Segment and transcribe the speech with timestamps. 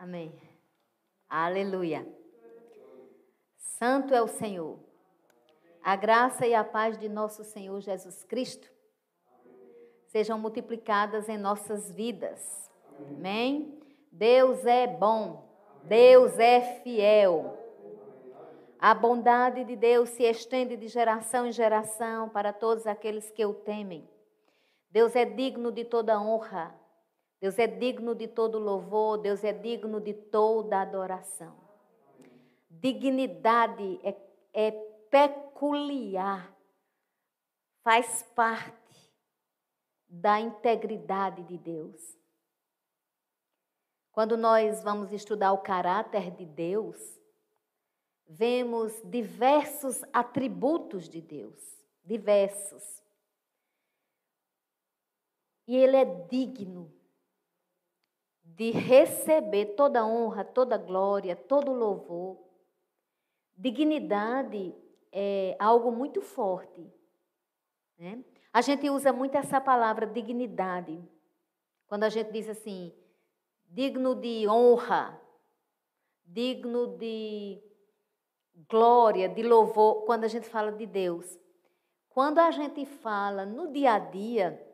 [0.00, 0.32] Amém.
[1.28, 2.08] Aleluia.
[3.54, 4.78] Santo é o Senhor.
[5.82, 8.66] A graça e a paz de nosso Senhor Jesus Cristo
[10.06, 12.70] sejam multiplicadas em nossas vidas.
[12.98, 13.78] Amém.
[14.10, 15.46] Deus é bom.
[15.82, 17.58] Deus é fiel.
[18.78, 23.52] A bondade de Deus se estende de geração em geração para todos aqueles que o
[23.52, 24.08] temem.
[24.90, 26.79] Deus é digno de toda honra.
[27.40, 29.18] Deus é digno de todo louvor.
[29.18, 31.56] Deus é digno de toda adoração.
[32.68, 34.14] Dignidade é,
[34.52, 34.70] é
[35.10, 36.54] peculiar,
[37.82, 38.70] faz parte
[40.06, 42.16] da integridade de Deus.
[44.12, 46.96] Quando nós vamos estudar o caráter de Deus,
[48.26, 51.58] vemos diversos atributos de Deus,
[52.04, 53.02] diversos.
[55.66, 56.99] E ele é digno
[58.56, 62.38] de receber toda honra, toda glória, todo louvor.
[63.56, 64.74] Dignidade
[65.12, 66.86] é algo muito forte.
[67.98, 68.24] Né?
[68.52, 71.02] A gente usa muito essa palavra dignidade.
[71.86, 72.92] Quando a gente diz assim,
[73.68, 75.20] digno de honra,
[76.24, 77.62] digno de
[78.68, 81.38] glória, de louvor, quando a gente fala de Deus.
[82.08, 84.69] Quando a gente fala no dia a dia,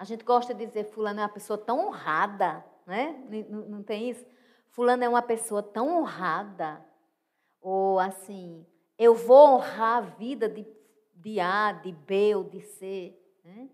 [0.00, 3.22] a gente gosta de dizer fulano é uma pessoa tão honrada, né?
[3.50, 4.24] Não, não tem isso?
[4.70, 6.82] Fulano é uma pessoa tão honrada.
[7.60, 10.66] Ou assim, eu vou honrar a vida de,
[11.14, 13.14] de A, de B ou de C.
[13.44, 13.68] Né?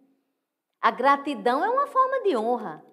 [0.80, 2.84] A gratidão é uma forma de honra.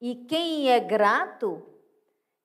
[0.00, 1.62] E quem é grato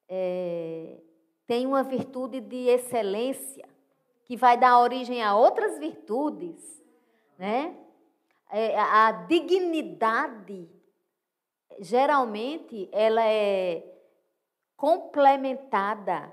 [0.08, 1.02] é,
[1.48, 3.68] tem uma virtude de excelência
[4.26, 6.84] que vai dar origem a outras virtudes,
[7.36, 7.76] né?
[8.50, 10.70] É, a dignidade
[11.80, 13.84] geralmente ela é
[14.76, 16.32] complementada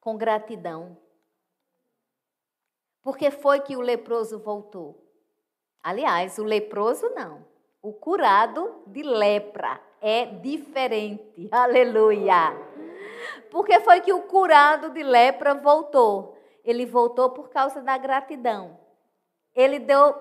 [0.00, 0.96] com gratidão.
[3.02, 5.02] Porque foi que o leproso voltou?
[5.82, 7.44] Aliás, o leproso não.
[7.82, 11.48] O curado de lepra é diferente.
[11.50, 12.52] Aleluia.
[13.50, 16.38] Porque foi que o curado de lepra voltou?
[16.64, 18.78] Ele voltou por causa da gratidão.
[19.54, 20.14] Ele deu,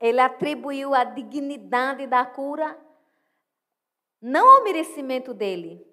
[0.00, 2.78] ele atribuiu a dignidade da cura
[4.20, 5.86] não ao merecimento dele.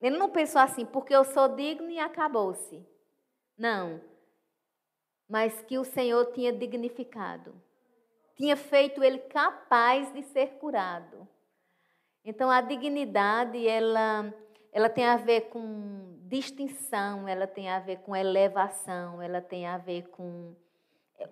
[0.00, 2.86] Ele não pensou assim, porque eu sou digno e acabou-se.
[3.56, 4.00] Não.
[5.28, 7.54] Mas que o Senhor tinha dignificado.
[8.36, 11.26] Tinha feito ele capaz de ser curado.
[12.24, 14.32] Então a dignidade, ela
[14.74, 19.78] ela tem a ver com distinção, ela tem a ver com elevação, ela tem a
[19.78, 20.52] ver com,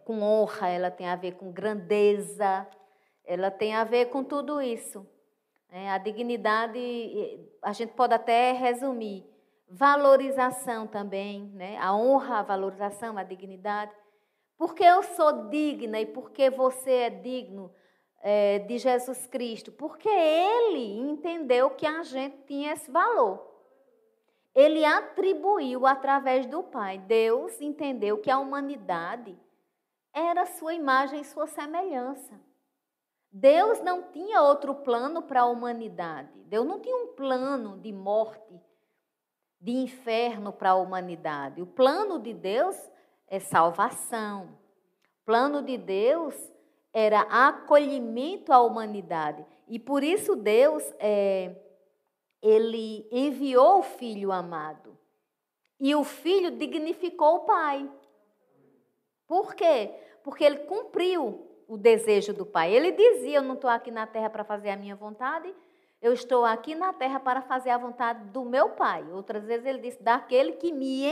[0.05, 2.67] com honra, ela tem a ver com grandeza,
[3.25, 5.07] ela tem a ver com tudo isso.
[5.71, 6.79] É, a dignidade,
[7.63, 9.25] a gente pode até resumir,
[9.69, 11.79] valorização também, né?
[11.79, 13.93] a honra, a valorização, a dignidade.
[14.59, 17.73] Porque eu sou digna e porque você é digno,
[18.21, 23.51] é, de Jesus Cristo, porque ele entendeu que a gente tinha esse valor.
[24.55, 26.99] Ele atribuiu através do Pai.
[26.99, 29.37] Deus entendeu que a humanidade
[30.13, 32.41] era sua imagem e sua semelhança.
[33.31, 36.39] Deus não tinha outro plano para a humanidade.
[36.45, 38.61] Deus não tinha um plano de morte,
[39.59, 41.63] de inferno para a humanidade.
[41.63, 42.77] O plano de Deus
[43.27, 44.59] é salvação.
[45.23, 46.35] O plano de Deus
[46.93, 49.47] era acolhimento à humanidade.
[49.67, 51.57] E por isso Deus é,
[52.43, 54.99] ele enviou o filho amado.
[55.81, 57.91] E o filho dignificou o pai.
[59.33, 59.95] Por quê?
[60.23, 62.71] Porque ele cumpriu o desejo do pai.
[62.71, 65.55] Ele dizia: Eu não estou aqui na terra para fazer a minha vontade,
[66.03, 69.11] eu estou aqui na terra para fazer a vontade do meu pai.
[69.11, 71.07] Outras vezes ele disse: Daquele que me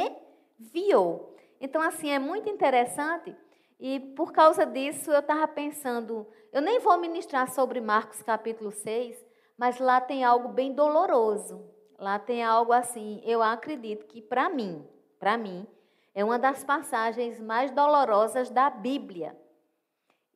[0.61, 1.35] enviou.
[1.59, 3.35] Então, assim, é muito interessante
[3.79, 9.17] e por causa disso eu estava pensando, eu nem vou ministrar sobre Marcos capítulo 6,
[9.57, 11.65] mas lá tem algo bem doloroso.
[11.99, 14.87] Lá tem algo assim, eu acredito que para mim,
[15.19, 15.66] para mim,
[16.15, 19.36] é uma das passagens mais dolorosas da Bíblia.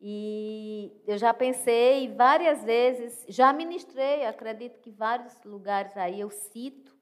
[0.00, 6.94] E eu já pensei várias vezes, já ministrei, acredito que vários lugares aí eu cito.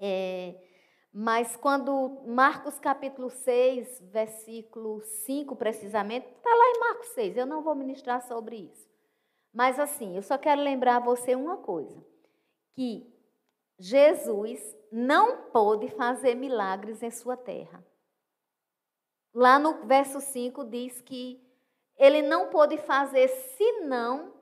[0.00, 0.54] É,
[1.12, 7.62] mas quando Marcos capítulo 6, versículo 5 precisamente, está lá em Marcos 6, eu não
[7.62, 8.88] vou ministrar sobre isso.
[9.52, 12.04] Mas assim, eu só quero lembrar a você uma coisa,
[12.72, 13.12] que
[13.78, 14.60] Jesus
[14.90, 17.84] não pôde fazer milagres em sua terra.
[19.32, 21.40] Lá no verso 5 diz que
[21.96, 24.32] ele não pôde fazer senão,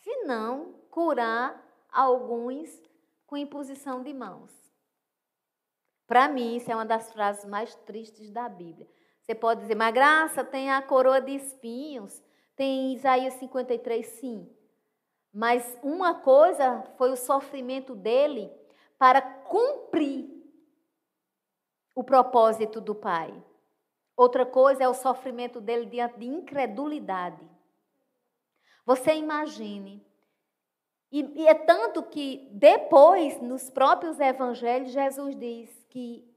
[0.00, 1.60] senão curar
[1.90, 2.82] alguns
[3.26, 4.52] com imposição de mãos.
[6.06, 8.88] Para mim, isso é uma das frases mais tristes da Bíblia.
[9.22, 12.22] Você pode dizer, mas graça tem a coroa de espinhos,
[12.54, 14.54] tem Isaías 53, sim.
[15.32, 18.52] Mas uma coisa foi o sofrimento dele
[18.98, 20.28] para cumprir
[21.94, 23.32] o propósito do Pai.
[24.16, 27.50] Outra coisa é o sofrimento dele diante de incredulidade.
[28.84, 30.04] Você imagine.
[31.10, 36.30] E, e é tanto que depois, nos próprios evangelhos, Jesus diz que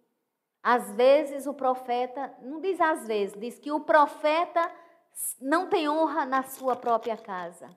[0.63, 4.71] às vezes o profeta, não diz às vezes, diz que o profeta
[5.39, 7.69] não tem honra na sua própria casa.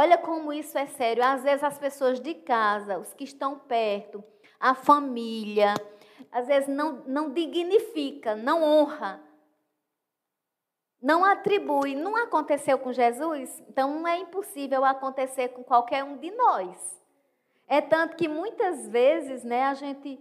[0.00, 1.24] Olha como isso é sério.
[1.24, 4.22] Às vezes as pessoas de casa, os que estão perto,
[4.60, 5.74] a família,
[6.30, 9.20] às vezes não, não dignifica, não honra,
[11.02, 11.96] não atribui.
[11.96, 13.60] Não aconteceu com Jesus?
[13.68, 17.02] Então é impossível acontecer com qualquer um de nós.
[17.66, 20.16] É tanto que muitas vezes, né, a gente,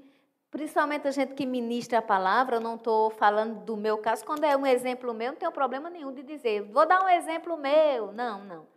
[0.50, 4.44] principalmente a gente que ministra a palavra, eu não estou falando do meu caso, quando
[4.44, 8.12] é um exemplo meu, não tenho problema nenhum de dizer, vou dar um exemplo meu.
[8.12, 8.76] Não, não.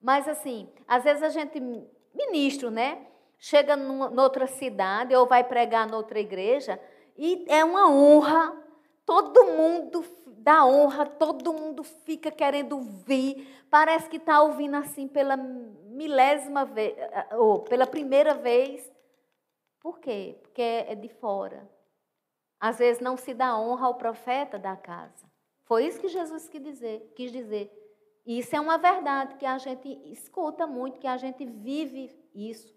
[0.00, 1.60] Mas assim, às vezes a gente,
[2.14, 3.06] ministro, né?
[3.38, 6.80] Chega numa, noutra cidade ou vai pregar noutra igreja
[7.16, 8.54] e é uma honra,
[9.04, 15.36] todo mundo dá honra, todo mundo fica querendo vir, parece que está ouvindo assim pela
[15.36, 16.96] milésima vez,
[17.32, 18.90] ou pela primeira vez.
[19.80, 20.38] Por quê?
[20.42, 21.68] Porque é de fora.
[22.58, 25.30] Às vezes não se dá honra ao profeta da casa.
[25.64, 27.12] Foi isso que Jesus quis dizer.
[27.14, 27.79] Quis dizer.
[28.26, 32.74] Isso é uma verdade que a gente escuta muito, que a gente vive isso.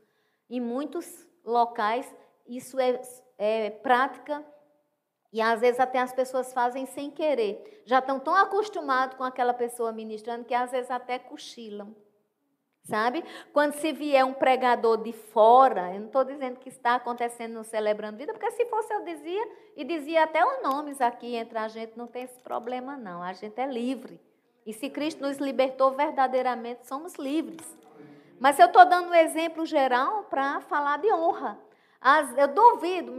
[0.50, 2.14] Em muitos locais,
[2.48, 3.02] isso é,
[3.38, 4.46] é prática
[5.34, 7.82] e às vezes até as pessoas fazem sem querer.
[7.86, 11.96] Já estão tão acostumados com aquela pessoa ministrando que às vezes até cochilam.
[12.84, 13.24] Sabe?
[13.54, 17.64] Quando se vier um pregador de fora, eu não estou dizendo que está acontecendo no
[17.64, 19.48] Celebrando Vida, porque se fosse eu dizia,
[19.78, 23.32] e dizia até os nomes aqui entre a gente, não tem esse problema não, a
[23.32, 24.20] gente é livre.
[24.66, 27.78] E se Cristo nos libertou verdadeiramente, somos livres.
[28.40, 31.60] Mas eu estou dando um exemplo geral para falar de honra.
[32.06, 33.14] As, eu duvido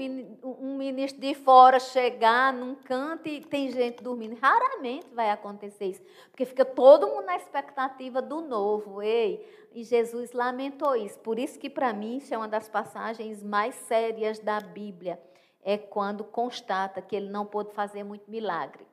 [0.44, 4.38] um ministro de fora chegar num canto e tem gente dormindo.
[4.38, 9.00] Raramente vai acontecer isso, porque fica todo mundo na expectativa do novo.
[9.00, 9.42] Ei,
[9.72, 11.18] e Jesus lamentou isso.
[11.20, 15.18] Por isso que para mim isso é uma das passagens mais sérias da Bíblia.
[15.62, 18.86] É quando constata que ele não pôde fazer muito milagre.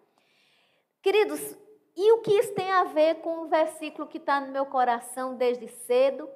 [1.01, 1.57] Queridos,
[1.95, 5.35] e o que isso tem a ver com o versículo que está no meu coração
[5.35, 6.29] desde cedo?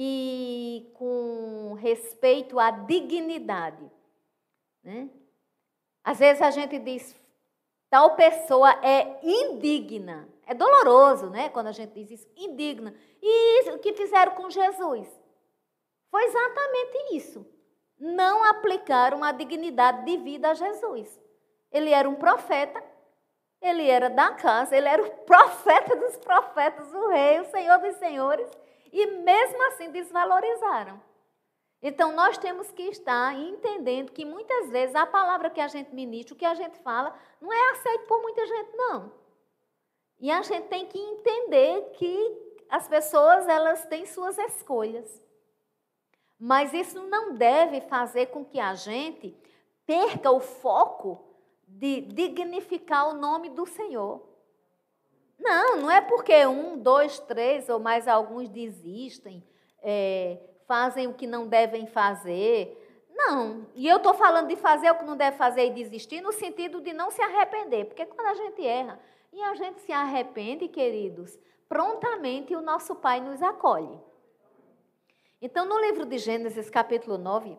[0.00, 3.90] e com respeito à dignidade.
[4.80, 5.10] Né?
[6.04, 7.16] Às vezes a gente diz,
[7.90, 10.28] tal pessoa é indigna.
[10.46, 11.48] É doloroso, né?
[11.48, 12.94] Quando a gente diz isso, indigna.
[13.20, 15.08] E isso, o que fizeram com Jesus?
[16.12, 17.44] Foi exatamente isso.
[17.98, 21.20] Não aplicaram a dignidade de vida a Jesus.
[21.72, 22.82] Ele era um profeta,
[23.60, 27.96] ele era da casa, ele era o profeta dos profetas, o rei, o senhor dos
[27.96, 28.48] senhores
[28.92, 31.00] e mesmo assim desvalorizaram.
[31.80, 36.34] Então nós temos que estar entendendo que muitas vezes a palavra que a gente ministra,
[36.34, 39.12] o que a gente fala, não é aceito por muita gente, não.
[40.18, 45.22] E a gente tem que entender que as pessoas elas têm suas escolhas.
[46.38, 49.36] Mas isso não deve fazer com que a gente
[49.86, 51.27] perca o foco
[51.68, 54.26] de dignificar o nome do Senhor.
[55.38, 59.44] Não, não é porque um, dois, três ou mais alguns desistem,
[59.80, 63.06] é, fazem o que não devem fazer.
[63.10, 63.66] Não.
[63.74, 66.80] E eu estou falando de fazer o que não deve fazer e desistir no sentido
[66.80, 67.84] de não se arrepender.
[67.84, 68.98] Porque quando a gente erra
[69.32, 73.98] e a gente se arrepende, queridos, prontamente o nosso Pai nos acolhe.
[75.40, 77.56] Então, no livro de Gênesis, capítulo 9,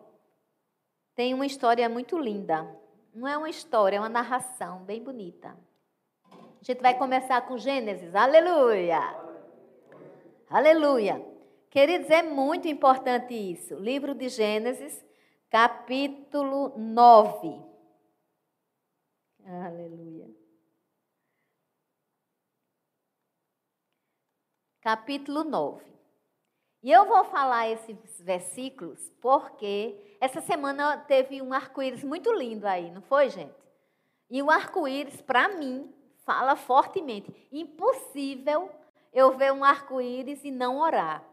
[1.14, 2.68] tem uma história muito linda.
[3.12, 5.56] Não é uma história, é uma narração bem bonita.
[6.30, 8.14] A gente vai começar com Gênesis.
[8.14, 9.00] Aleluia!
[10.48, 11.24] Aleluia!
[11.70, 13.74] Queridos, é muito importante isso.
[13.76, 15.04] Livro de Gênesis,
[15.48, 17.62] capítulo 9.
[19.44, 20.28] Aleluia.
[24.80, 25.84] Capítulo 9.
[26.82, 32.90] E eu vou falar esses versículos porque essa semana teve um arco-íris muito lindo aí,
[32.90, 33.54] não foi, gente?
[34.28, 35.92] E o arco-íris, para mim,
[36.24, 37.34] fala fortemente.
[37.50, 38.70] Impossível
[39.12, 41.24] eu ver um arco-íris e não orar.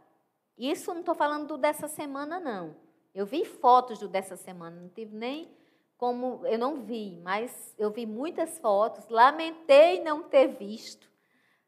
[0.57, 2.75] Isso não estou falando do dessa semana, não.
[3.13, 5.51] Eu vi fotos do dessa semana, não tive nem
[5.97, 6.41] como.
[6.45, 9.07] Eu não vi, mas eu vi muitas fotos.
[9.09, 11.07] Lamentei não ter visto,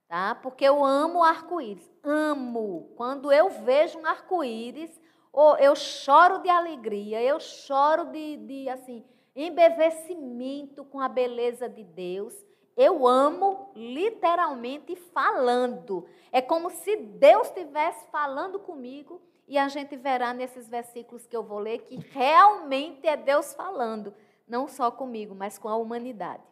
[0.07, 0.35] tá?
[0.35, 1.91] Porque eu amo arco-íris.
[2.01, 2.93] Amo.
[2.95, 4.99] Quando eu vejo um arco-íris
[5.31, 9.03] oh, eu choro de alegria, eu choro de, de assim,
[9.35, 12.33] embevecimento com a beleza de Deus.
[12.75, 16.05] Eu amo literalmente falando.
[16.31, 21.43] É como se Deus estivesse falando comigo e a gente verá nesses versículos que eu
[21.43, 24.13] vou ler que realmente é Deus falando,
[24.47, 26.43] não só comigo, mas com a humanidade.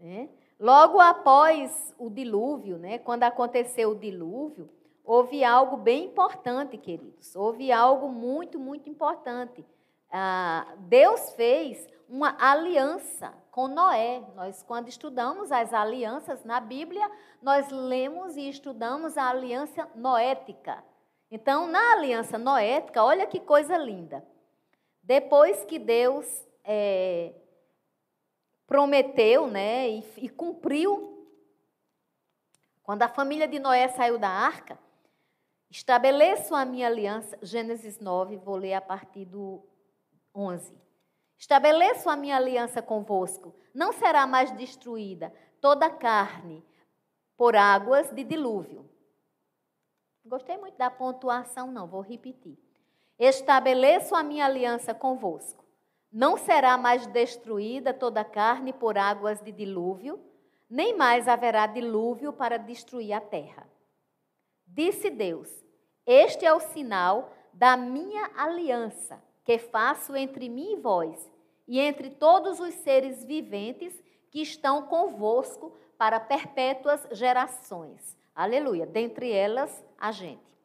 [0.00, 0.28] É?
[0.58, 4.68] Logo após o dilúvio, né, quando aconteceu o dilúvio,
[5.04, 7.34] houve algo bem importante, queridos.
[7.34, 9.64] Houve algo muito, muito importante.
[10.10, 14.22] Ah, Deus fez uma aliança com Noé.
[14.34, 20.84] Nós, quando estudamos as alianças na Bíblia, nós lemos e estudamos a aliança noética.
[21.30, 24.22] Então, na aliança noética, olha que coisa linda.
[25.02, 26.26] Depois que Deus
[26.62, 27.32] é,
[28.66, 31.26] prometeu né, e, e cumpriu,
[32.82, 34.78] quando a família de Noé saiu da arca,
[35.72, 39.66] estabeleço a minha aliança, Gênesis 9, vou ler a partir do
[40.34, 40.76] 11.
[41.38, 46.62] Estabeleço a minha aliança convosco, não será mais destruída toda a carne
[47.38, 48.86] por águas de dilúvio.
[50.26, 52.58] Gostei muito da pontuação, não, vou repetir.
[53.18, 55.64] Estabeleço a minha aliança convosco.
[56.12, 60.22] Não será mais destruída toda a carne por águas de dilúvio,
[60.68, 63.66] nem mais haverá dilúvio para destruir a terra.
[64.66, 65.61] Disse Deus:
[66.06, 71.30] Este é o sinal da minha aliança que faço entre mim e vós,
[71.66, 78.16] e entre todos os seres viventes que estão convosco para perpétuas gerações.
[78.34, 78.86] Aleluia.
[78.86, 80.58] Dentre elas, a gente.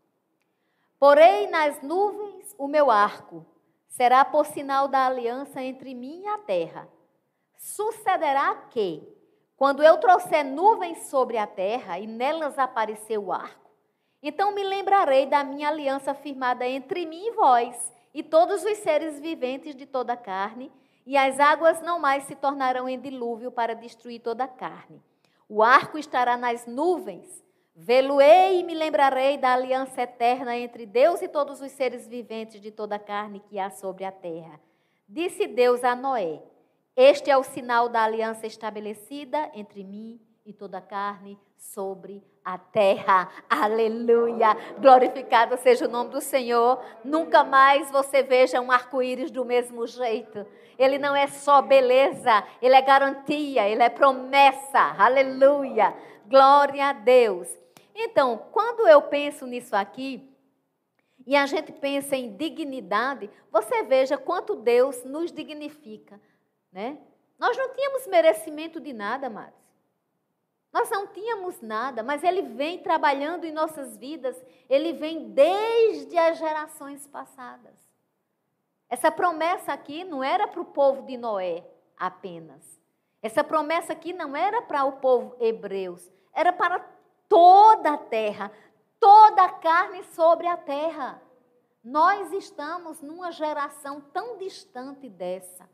[0.99, 3.45] Porém, nas nuvens o meu arco
[3.87, 6.87] será por sinal da aliança entre mim e a terra.
[7.57, 9.07] Sucederá que,
[9.55, 13.66] quando eu trouxer nuvens sobre a terra e nelas aparecer o arco,
[14.27, 19.19] então me lembrarei da minha aliança firmada entre mim e vós e todos os seres
[19.19, 20.71] viventes de toda a carne,
[21.05, 25.01] e as águas não mais se tornarão em dilúvio para destruir toda a carne.
[25.47, 27.45] O arco estará nas nuvens
[27.79, 32.71] Vê-lo-ei e me lembrarei da aliança eterna entre Deus e todos os seres viventes de
[32.71, 34.59] toda a carne que há sobre a terra.
[35.07, 36.41] Disse Deus a Noé:
[36.95, 42.36] Este é o sinal da aliança estabelecida entre mim e toda a carne sobre a
[42.55, 43.27] terra.
[43.49, 44.55] Aleluia!
[44.79, 46.79] Glorificado seja o nome do Senhor.
[47.03, 50.45] Nunca mais você veja um arco-íris do mesmo jeito.
[50.77, 54.95] Ele não é só beleza, ele é garantia, ele é promessa.
[54.99, 55.95] Aleluia!
[56.27, 57.47] Glória a Deus.
[57.95, 60.29] Então, quando eu penso nisso aqui,
[61.25, 66.21] e a gente pensa em dignidade, você veja quanto Deus nos dignifica.
[66.71, 66.97] Né?
[67.37, 69.66] Nós não tínhamos merecimento de nada, amados.
[70.77, 76.37] Nós não tínhamos nada, mas Ele vem trabalhando em nossas vidas, Ele vem desde as
[76.37, 77.73] gerações passadas.
[78.87, 81.67] Essa promessa aqui não era para o povo de Noé
[81.97, 82.79] apenas.
[83.23, 86.79] Essa promessa aqui não era para o povo hebreus, era para
[87.27, 88.51] toda a terra,
[88.99, 91.19] toda a carne sobre a terra.
[91.83, 95.67] Nós estamos numa geração tão distante dessa,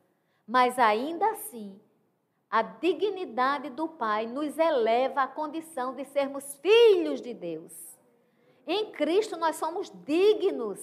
[0.48, 1.78] mas ainda assim,
[2.54, 7.74] a dignidade do Pai nos eleva à condição de sermos filhos de Deus.
[8.68, 10.80] Em Cristo nós somos dignos.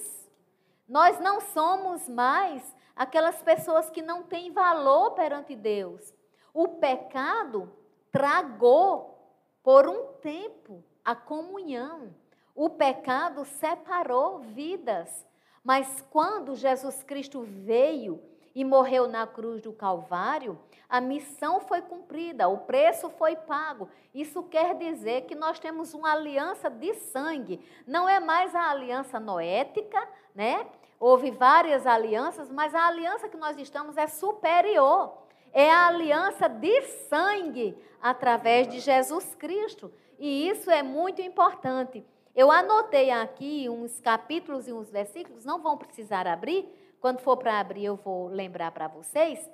[0.85, 6.13] Nós não somos mais aquelas pessoas que não têm valor perante Deus.
[6.53, 7.71] O pecado
[8.11, 12.13] tragou por um tempo a comunhão.
[12.53, 15.25] O pecado separou vidas.
[15.63, 18.21] Mas quando Jesus Cristo veio
[18.53, 23.89] e morreu na cruz do Calvário, a missão foi cumprida, o preço foi pago.
[24.13, 27.63] Isso quer dizer que nós temos uma aliança de sangue.
[27.87, 30.05] Não é mais a aliança noética,
[30.35, 30.67] né?
[30.99, 35.21] Houve várias alianças, mas a aliança que nós estamos é superior
[35.53, 39.91] é a aliança de sangue através de Jesus Cristo.
[40.19, 42.05] E isso é muito importante.
[42.35, 46.69] Eu anotei aqui uns capítulos e uns versículos, não vão precisar abrir.
[47.01, 49.49] Quando for para abrir, eu vou lembrar para vocês.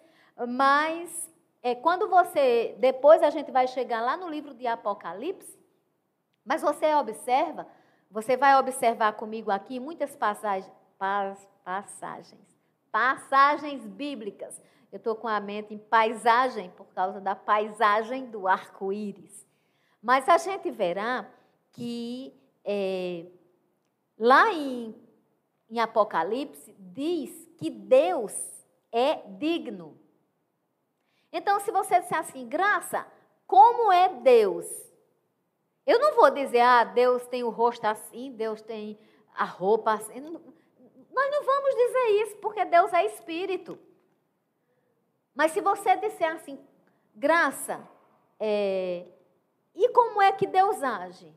[0.47, 1.31] Mas
[1.63, 2.75] é, quando você.
[2.77, 5.57] Depois a gente vai chegar lá no livro de Apocalipse.
[6.45, 7.67] Mas você observa,
[8.11, 10.71] você vai observar comigo aqui muitas passagens,
[11.63, 12.45] passagens,
[12.91, 14.61] passagens bíblicas
[14.91, 19.45] eu estou com a mente em paisagem, por causa da paisagem do arco-íris.
[20.01, 21.29] Mas a gente verá
[21.71, 23.25] que é,
[24.17, 24.95] lá em,
[25.69, 28.33] em Apocalipse diz que Deus
[28.91, 29.97] é digno.
[31.31, 33.05] Então, se você disser assim, graça,
[33.45, 34.65] como é Deus?
[35.85, 38.97] Eu não vou dizer, ah, Deus tem o rosto assim, Deus tem
[39.33, 39.93] a roupa.
[39.93, 40.19] Assim.
[40.19, 43.79] Nós não vamos dizer isso, porque Deus é espírito.
[45.33, 46.59] Mas se você disser assim,
[47.15, 47.87] graça,
[48.39, 49.05] é,
[49.75, 51.31] e como é que Deus age?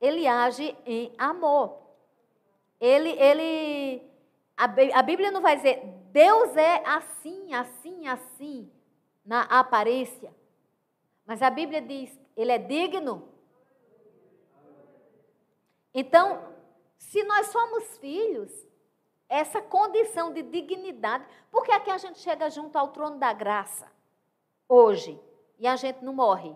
[0.00, 1.83] Ele age em amor.
[2.84, 4.02] Ele, ele,
[4.54, 8.70] a, Bíblia não vai dizer, Deus é assim, assim, assim,
[9.24, 10.30] na aparência.
[11.24, 13.26] Mas a Bíblia diz, ele é digno.
[15.94, 16.46] Então,
[16.98, 18.52] se nós somos filhos,
[19.30, 23.90] essa condição de dignidade, por que é a gente chega junto ao trono da graça
[24.68, 25.18] hoje
[25.58, 26.54] e a gente não morre?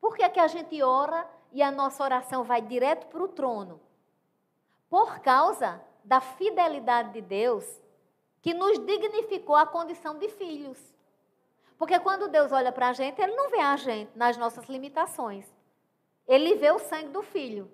[0.00, 3.28] Por que é que a gente ora e a nossa oração vai direto para o
[3.28, 3.84] trono?
[4.88, 7.64] Por causa da fidelidade de Deus
[8.40, 10.78] que nos dignificou a condição de filhos.
[11.78, 15.44] Porque quando Deus olha para a gente, Ele não vê a gente nas nossas limitações.
[16.26, 17.70] Ele vê o sangue do filho,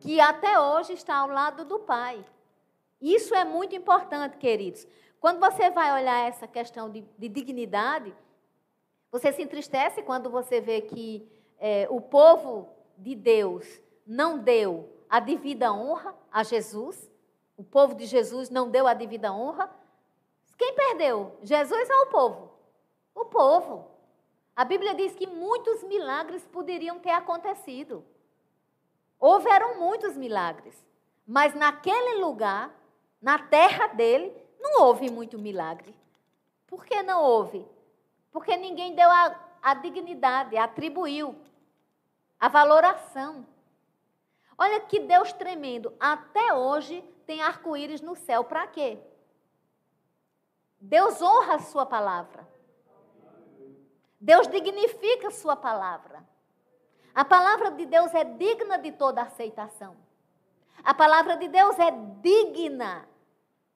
[0.00, 2.24] que até hoje está ao lado do Pai.
[3.00, 4.86] Isso é muito importante, queridos.
[5.20, 8.14] Quando você vai olhar essa questão de, de dignidade,
[9.10, 11.26] você se entristece quando você vê que
[11.58, 17.10] é, o povo de Deus não deu a devida honra a Jesus.
[17.56, 19.70] O povo de Jesus não deu a devida honra.
[20.56, 21.36] Quem perdeu?
[21.42, 22.50] Jesus ou o povo?
[23.14, 23.90] O povo.
[24.56, 28.04] A Bíblia diz que muitos milagres poderiam ter acontecido.
[29.18, 30.74] Houveram muitos milagres.
[31.26, 32.70] Mas naquele lugar,
[33.20, 35.94] na terra dele, não houve muito milagre.
[36.66, 37.66] Por que não houve?
[38.30, 41.34] Porque ninguém deu a, a dignidade, atribuiu
[42.38, 43.46] a valoração.
[44.56, 45.92] Olha que Deus tremendo.
[45.98, 48.44] Até hoje tem arco-íris no céu.
[48.44, 48.98] Para quê?
[50.80, 52.46] Deus honra a sua palavra.
[54.20, 56.24] Deus dignifica a sua palavra.
[57.14, 59.96] A palavra de Deus é digna de toda aceitação.
[60.82, 63.08] A palavra de Deus é digna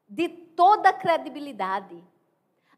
[0.08, 2.02] de toda credibilidade.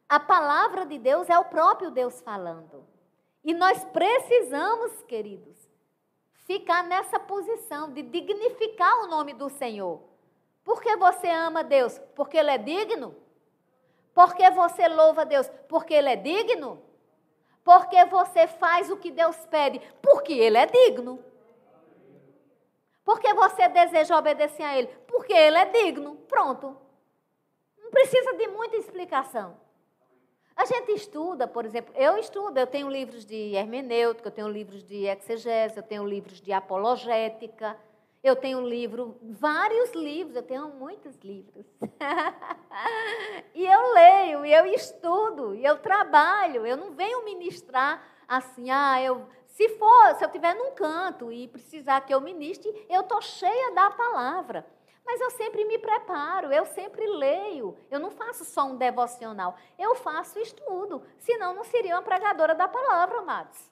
[0.08, 2.84] A palavra de Deus é o próprio Deus falando.
[3.42, 5.56] E nós precisamos, queridos,
[6.50, 10.02] ficar nessa posição de dignificar o nome do Senhor.
[10.64, 11.96] Por que você ama Deus?
[12.16, 13.14] Porque Ele é digno?
[14.12, 15.48] Porque você louva Deus?
[15.68, 16.82] Porque Ele é digno?
[17.62, 19.80] Porque você faz o que Deus pede?
[20.02, 21.24] Porque Ele é digno.
[23.04, 24.88] Porque você deseja obedecer a Ele?
[25.06, 26.16] Porque Ele é digno.
[26.26, 26.76] Pronto.
[27.78, 29.56] Não precisa de muita explicação.
[30.60, 34.84] A gente estuda, por exemplo, eu estudo, eu tenho livros de hermenêutica, eu tenho livros
[34.84, 37.78] de exegese, eu tenho livros de apologética,
[38.22, 41.64] eu tenho livro, vários livros, eu tenho muitos livros.
[43.54, 49.66] e eu leio, eu estudo, eu trabalho, eu não venho ministrar assim, ah, eu, se
[49.78, 53.90] for, se eu estiver num canto e precisar que eu ministre, eu estou cheia da
[53.92, 54.66] palavra.
[55.04, 57.76] Mas eu sempre me preparo, eu sempre leio.
[57.90, 61.02] Eu não faço só um devocional, eu faço estudo.
[61.18, 63.70] Senão, não seria uma pregadora da palavra, amados.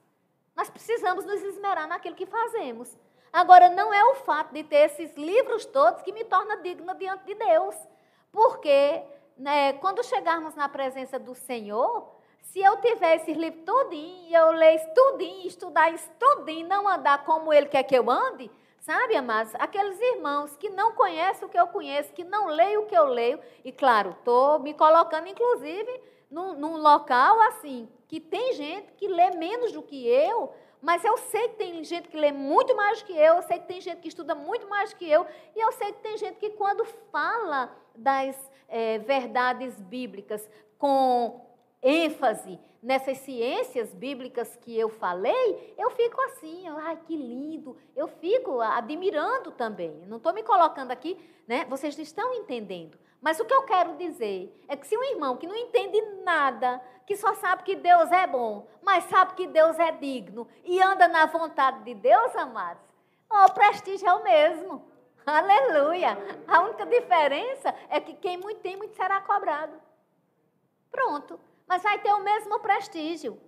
[0.56, 2.96] Nós precisamos nos esmerar naquilo que fazemos.
[3.32, 7.24] Agora, não é o fato de ter esses livros todos que me torna digna diante
[7.24, 7.76] de Deus.
[8.32, 9.04] Porque
[9.36, 12.10] né, quando chegarmos na presença do Senhor,
[12.42, 17.66] se eu tiver esses livros tudinho, eu ler tudinho, estudar tudinho, não andar como Ele
[17.66, 22.12] quer que eu ande, Sabe, amados, aqueles irmãos que não conhecem o que eu conheço,
[22.12, 26.76] que não leem o que eu leio, e claro, estou me colocando, inclusive, num, num,
[26.76, 31.56] local assim, que tem gente que lê menos do que eu, mas eu sei que
[31.56, 34.08] tem gente que lê muito mais do que eu, eu sei que tem gente que
[34.08, 37.76] estuda muito mais do que eu, e eu sei que tem gente que, quando fala
[37.94, 38.36] das
[38.68, 41.47] é, verdades bíblicas com
[41.82, 48.60] ênfase nessas ciências bíblicas que eu falei, eu fico assim, ai que lindo, eu fico
[48.60, 50.04] admirando também.
[50.06, 51.64] Não estou me colocando aqui, né?
[51.68, 52.98] Vocês estão entendendo.
[53.20, 56.80] Mas o que eu quero dizer é que se um irmão que não entende nada,
[57.04, 61.08] que só sabe que Deus é bom, mas sabe que Deus é digno e anda
[61.08, 62.86] na vontade de Deus, amados,
[63.28, 64.88] o prestígio é o mesmo.
[65.26, 66.16] Aleluia!
[66.46, 69.74] A única diferença é que quem muito tem, muito será cobrado.
[70.90, 73.38] Pronto mas vai ter o mesmo prestígio.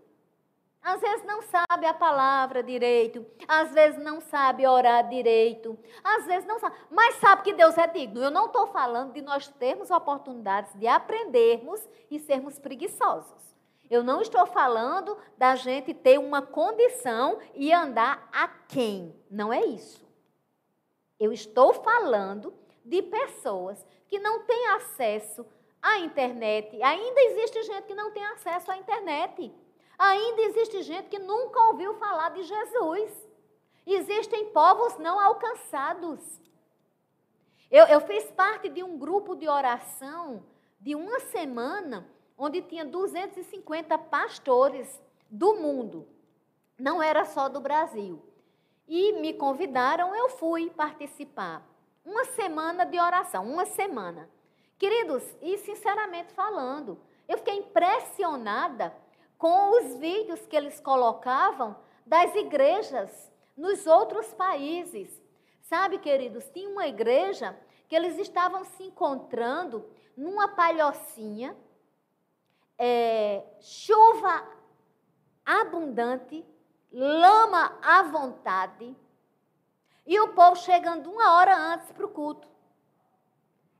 [0.82, 6.46] Às vezes não sabe a palavra direito, às vezes não sabe orar direito, às vezes
[6.48, 8.22] não sabe, mas sabe que Deus é digno.
[8.22, 13.50] Eu não estou falando de nós termos oportunidades de aprendermos e sermos preguiçosos.
[13.90, 19.14] Eu não estou falando da gente ter uma condição e andar a quem.
[19.28, 20.08] Não é isso.
[21.18, 22.54] Eu estou falando
[22.84, 25.59] de pessoas que não têm acesso a
[25.98, 26.82] internet.
[26.82, 29.52] Ainda existe gente que não tem acesso à internet.
[29.98, 33.28] Ainda existe gente que nunca ouviu falar de Jesus.
[33.86, 36.40] Existem povos não alcançados.
[37.70, 40.42] Eu, eu fiz parte de um grupo de oração
[40.80, 46.08] de uma semana, onde tinha 250 pastores do mundo.
[46.78, 48.22] Não era só do Brasil.
[48.88, 51.62] E me convidaram, eu fui participar.
[52.04, 54.28] Uma semana de oração, uma semana.
[54.80, 58.96] Queridos, e sinceramente falando, eu fiquei impressionada
[59.36, 65.20] com os vídeos que eles colocavam das igrejas nos outros países.
[65.60, 67.54] Sabe, queridos, tinha uma igreja
[67.88, 71.54] que eles estavam se encontrando numa palhocinha,
[72.78, 74.48] é, chuva
[75.44, 76.42] abundante,
[76.90, 78.96] lama à vontade,
[80.06, 82.49] e o povo chegando uma hora antes para o culto.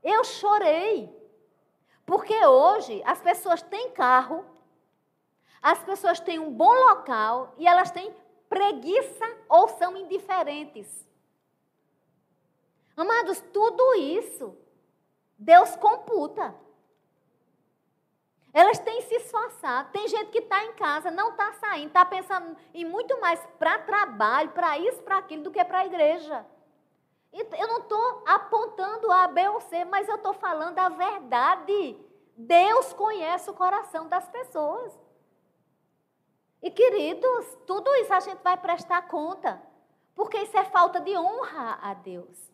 [0.02, 1.14] Eu chorei,
[2.06, 4.44] porque hoje as pessoas têm carro,
[5.62, 8.14] as pessoas têm um bom local e elas têm
[8.48, 11.06] preguiça ou são indiferentes.
[12.96, 14.56] Amados, tudo isso
[15.38, 16.54] Deus computa.
[18.52, 19.90] Elas têm se esforçado.
[19.90, 23.78] Tem gente que está em casa, não está saindo, está pensando em muito mais para
[23.78, 26.44] trabalho, para isso, para aquilo, do que para a igreja.
[27.32, 31.98] Eu não estou apontando A, B ou C, mas eu estou falando a verdade.
[32.36, 34.98] Deus conhece o coração das pessoas.
[36.62, 39.62] E queridos, tudo isso a gente vai prestar conta,
[40.14, 42.50] porque isso é falta de honra a Deus.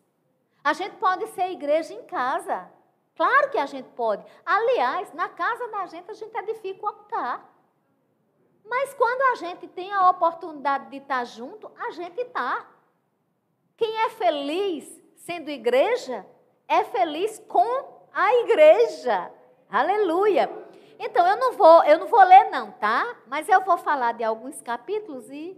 [0.63, 2.69] A gente pode ser igreja em casa.
[3.15, 4.23] Claro que a gente pode.
[4.45, 7.53] Aliás, na casa da gente a gente edifica o altar.
[8.63, 12.67] Mas quando a gente tem a oportunidade de estar junto, a gente está.
[13.77, 16.25] Quem é feliz sendo igreja,
[16.67, 19.31] é feliz com a igreja.
[19.69, 20.49] Aleluia.
[20.97, 23.15] Então, eu não vou, eu não vou ler não, tá?
[23.27, 25.55] Mas eu vou falar de alguns capítulos e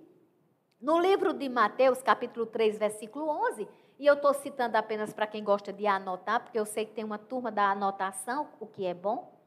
[0.82, 5.44] no livro de Mateus, capítulo 3, versículo 11, e eu estou citando apenas para quem
[5.44, 8.94] gosta de anotar, porque eu sei que tem uma turma da anotação, o que é
[8.94, 9.38] bom.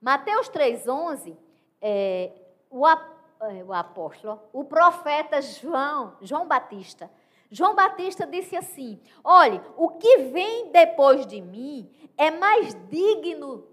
[0.00, 1.36] Mateus 3,11,
[1.80, 2.32] é,
[2.70, 7.10] o, é, o apóstolo, o profeta João, João Batista.
[7.50, 13.66] João Batista disse assim: Olhe, o que vem depois de mim é mais digno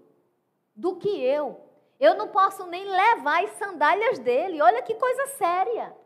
[0.74, 1.60] do que eu.
[1.98, 4.60] Eu não posso nem levar as sandálias dele.
[4.60, 5.96] Olha que coisa séria.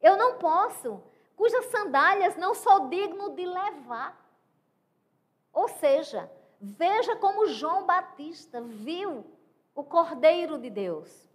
[0.00, 1.02] Eu não posso
[1.36, 4.18] cujas sandálias não sou digno de levar.
[5.52, 9.26] Ou seja, veja como João Batista viu
[9.74, 11.28] o Cordeiro de Deus.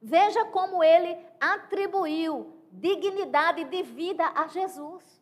[0.00, 5.20] Veja como ele atribuiu dignidade de vida a Jesus.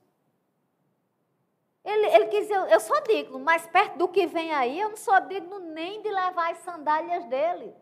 [1.84, 4.96] Ele, ele quis dizer, eu sou digno, mas perto do que vem aí, eu não
[4.96, 7.74] sou digno nem de levar as sandálias dele.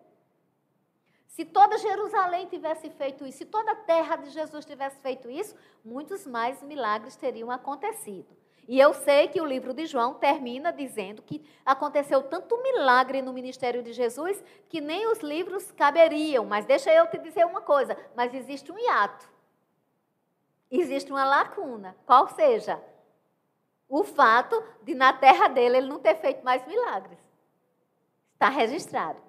[1.26, 5.54] Se toda Jerusalém tivesse feito isso, se toda a terra de Jesus tivesse feito isso,
[5.84, 8.34] muitos mais milagres teriam acontecido.
[8.68, 13.32] E eu sei que o livro de João termina dizendo que aconteceu tanto milagre no
[13.32, 16.44] ministério de Jesus que nem os livros caberiam.
[16.44, 19.35] Mas deixa eu te dizer uma coisa: mas existe um hiato.
[20.70, 21.96] Existe uma lacuna.
[22.06, 22.82] Qual seja?
[23.88, 27.18] O fato de na terra dele ele não ter feito mais milagres.
[28.34, 29.20] Está registrado.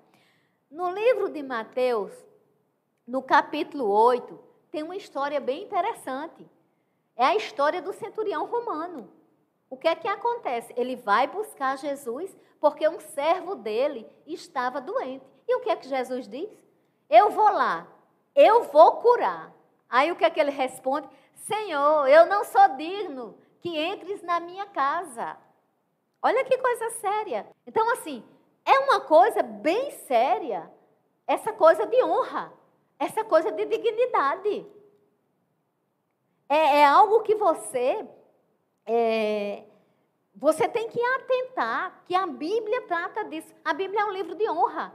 [0.70, 2.12] No livro de Mateus,
[3.06, 4.38] no capítulo 8,
[4.72, 6.46] tem uma história bem interessante.
[7.16, 9.10] É a história do centurião romano.
[9.70, 10.74] O que é que acontece?
[10.76, 15.26] Ele vai buscar Jesus porque um servo dele estava doente.
[15.48, 16.50] E o que é que Jesus diz?
[17.10, 17.88] Eu vou lá,
[18.36, 19.54] eu vou curar.
[19.90, 21.08] Aí o que é que ele responde?
[21.46, 25.38] Senhor, eu não sou digno que entres na minha casa.
[26.22, 27.48] Olha que coisa séria.
[27.66, 28.24] Então, assim,
[28.66, 30.72] é uma coisa bem séria,
[31.26, 32.52] essa coisa de honra,
[33.00, 34.66] essa coisa de dignidade.
[36.50, 38.08] É, é algo que você
[38.86, 39.64] é,
[40.34, 43.54] você tem que atentar, que a Bíblia trata disso.
[43.66, 44.94] A Bíblia é um livro de honra.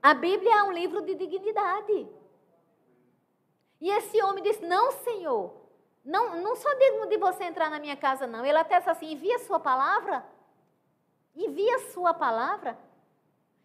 [0.00, 2.08] A Bíblia é um livro de dignidade.
[3.86, 5.54] E esse homem disse: Não, Senhor,
[6.04, 8.44] não, não sou digno de você entrar na minha casa, não.
[8.44, 10.24] Ele até disse assim: Envia a sua palavra
[11.36, 12.78] envia a sua palavra.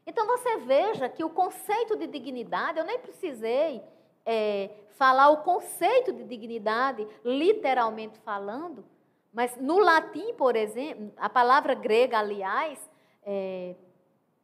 [0.05, 3.81] Então você veja que o conceito de dignidade, eu nem precisei
[4.25, 8.83] é, falar o conceito de dignidade, literalmente falando,
[9.31, 12.77] mas no latim, por exemplo, a palavra grega, aliás,
[13.23, 13.75] é,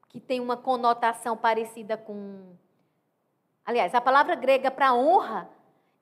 [0.07, 2.55] que tem uma conotação parecida com.
[3.65, 5.49] Aliás, a palavra grega para honra,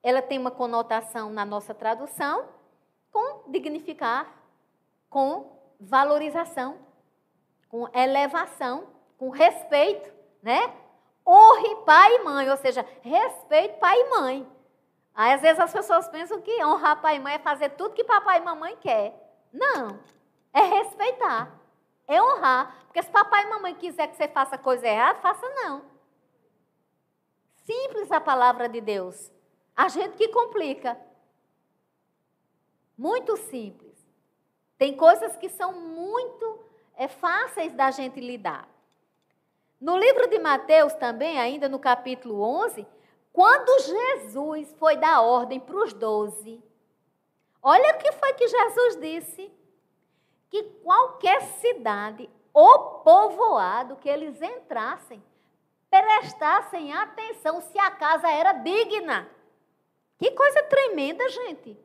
[0.06, 2.48] ela tem uma conotação na nossa tradução
[3.10, 4.26] com dignificar,
[5.08, 6.86] com valorização
[7.68, 8.88] com elevação,
[9.18, 10.74] com respeito, né?
[11.26, 14.48] Honre pai e mãe, ou seja, respeito pai e mãe.
[15.14, 18.04] Aí às vezes as pessoas pensam que honrar pai e mãe é fazer tudo que
[18.04, 19.14] papai e mamãe quer.
[19.52, 19.98] Não.
[20.52, 21.50] É respeitar.
[22.06, 22.74] É honrar.
[22.86, 25.82] Porque se papai e mamãe quiser que você faça coisa errada, faça não.
[27.64, 29.32] Simples a palavra de Deus.
[29.76, 30.98] A gente que complica.
[32.96, 33.94] Muito simples.
[34.78, 36.60] Tem coisas que são muito
[36.96, 38.68] é, fáceis da gente lidar.
[39.80, 42.86] No livro de Mateus também, ainda no capítulo 11,
[43.32, 46.62] quando Jesus foi dar ordem para os doze,
[47.62, 49.52] olha o que foi que Jesus disse:
[50.48, 55.22] que qualquer cidade ou povoado que eles entrassem,
[55.90, 59.28] prestassem atenção se a casa era digna.
[60.18, 61.78] Que coisa tremenda, gente.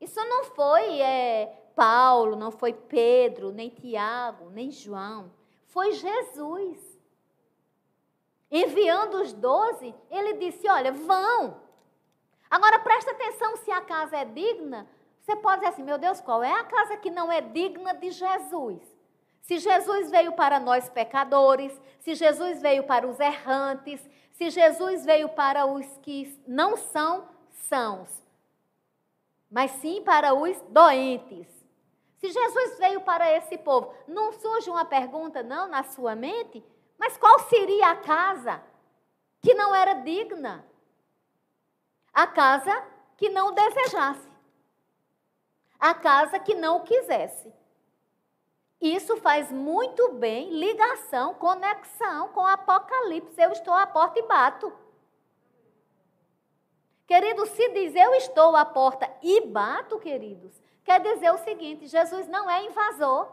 [0.00, 5.32] Isso não foi é, Paulo, não foi Pedro, nem Tiago, nem João.
[5.66, 6.78] Foi Jesus.
[8.50, 11.60] Enviando os doze, ele disse: Olha, vão.
[12.50, 14.86] Agora presta atenção se a casa é digna.
[15.20, 18.10] Você pode dizer assim: Meu Deus, qual é a casa que não é digna de
[18.10, 18.91] Jesus?
[19.42, 24.00] Se Jesus veio para nós pecadores, se Jesus veio para os errantes,
[24.32, 28.08] se Jesus veio para os que não são sãos,
[29.50, 31.46] mas sim para os doentes.
[32.18, 36.64] Se Jesus veio para esse povo, não surge uma pergunta, não, na sua mente?
[36.96, 38.62] Mas qual seria a casa
[39.40, 40.64] que não era digna?
[42.14, 42.72] A casa
[43.16, 44.28] que não desejasse.
[45.80, 47.52] A casa que não quisesse.
[48.82, 53.40] Isso faz muito bem ligação, conexão com o Apocalipse.
[53.40, 54.72] Eu estou à porta e bato.
[57.06, 62.26] Queridos, se diz eu estou à porta e bato, queridos, quer dizer o seguinte: Jesus
[62.26, 63.30] não é invasor.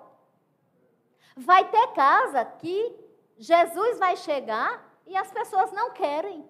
[1.35, 2.95] Vai ter casa que
[3.35, 6.47] Jesus vai chegar e as pessoas não querem.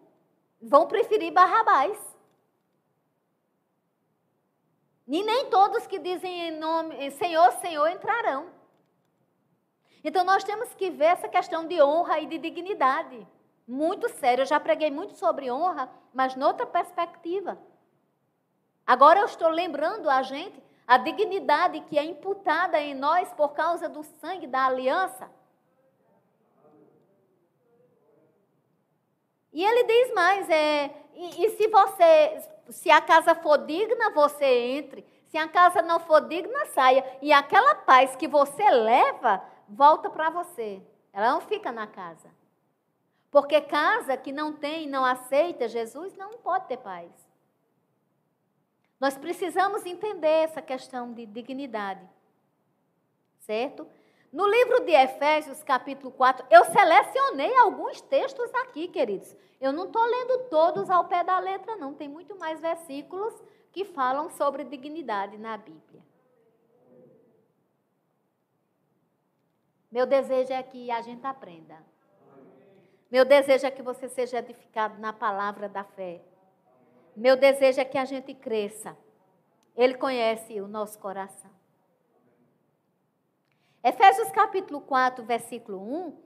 [0.61, 1.97] Vão preferir Barrabás.
[5.07, 8.58] E nem todos que dizem em nome Senhor, Senhor entrarão.
[10.03, 13.27] Então nós temos que ver essa questão de honra e de dignidade
[13.67, 14.41] muito sério.
[14.41, 17.57] Eu já preguei muito sobre honra, mas noutra perspectiva.
[18.85, 23.87] Agora eu estou lembrando a gente a dignidade que é imputada em nós por causa
[23.87, 25.29] do sangue da aliança.
[29.53, 34.45] E ele diz mais, é, e, e se você, se a casa for digna, você
[34.45, 35.05] entre.
[35.27, 37.05] Se a casa não for digna, saia.
[37.21, 40.81] E aquela paz que você leva, volta para você.
[41.13, 42.29] Ela não fica na casa.
[43.31, 47.11] Porque casa que não tem, não aceita Jesus, não pode ter paz.
[48.99, 52.05] Nós precisamos entender essa questão de dignidade.
[53.39, 53.87] Certo?
[54.31, 59.35] No livro de Efésios, capítulo 4, eu selecionei alguns textos aqui, queridos.
[59.59, 61.93] Eu não estou lendo todos ao pé da letra, não.
[61.93, 63.33] Tem muito mais versículos
[63.71, 66.03] que falam sobre dignidade na Bíblia.
[69.91, 71.77] Meu desejo é que a gente aprenda.
[73.09, 76.21] Meu desejo é que você seja edificado na palavra da fé.
[77.15, 78.95] Meu desejo é que a gente cresça.
[79.75, 81.49] Ele conhece o nosso coração.
[83.83, 86.17] Efésios capítulo 4, versículo 1,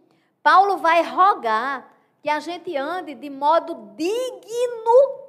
[0.41, 5.23] Paulo vai rogar que a gente ande de modo digno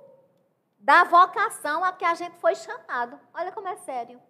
[0.78, 3.20] da vocação a que a gente foi chamado.
[3.32, 4.20] Olha como é sério.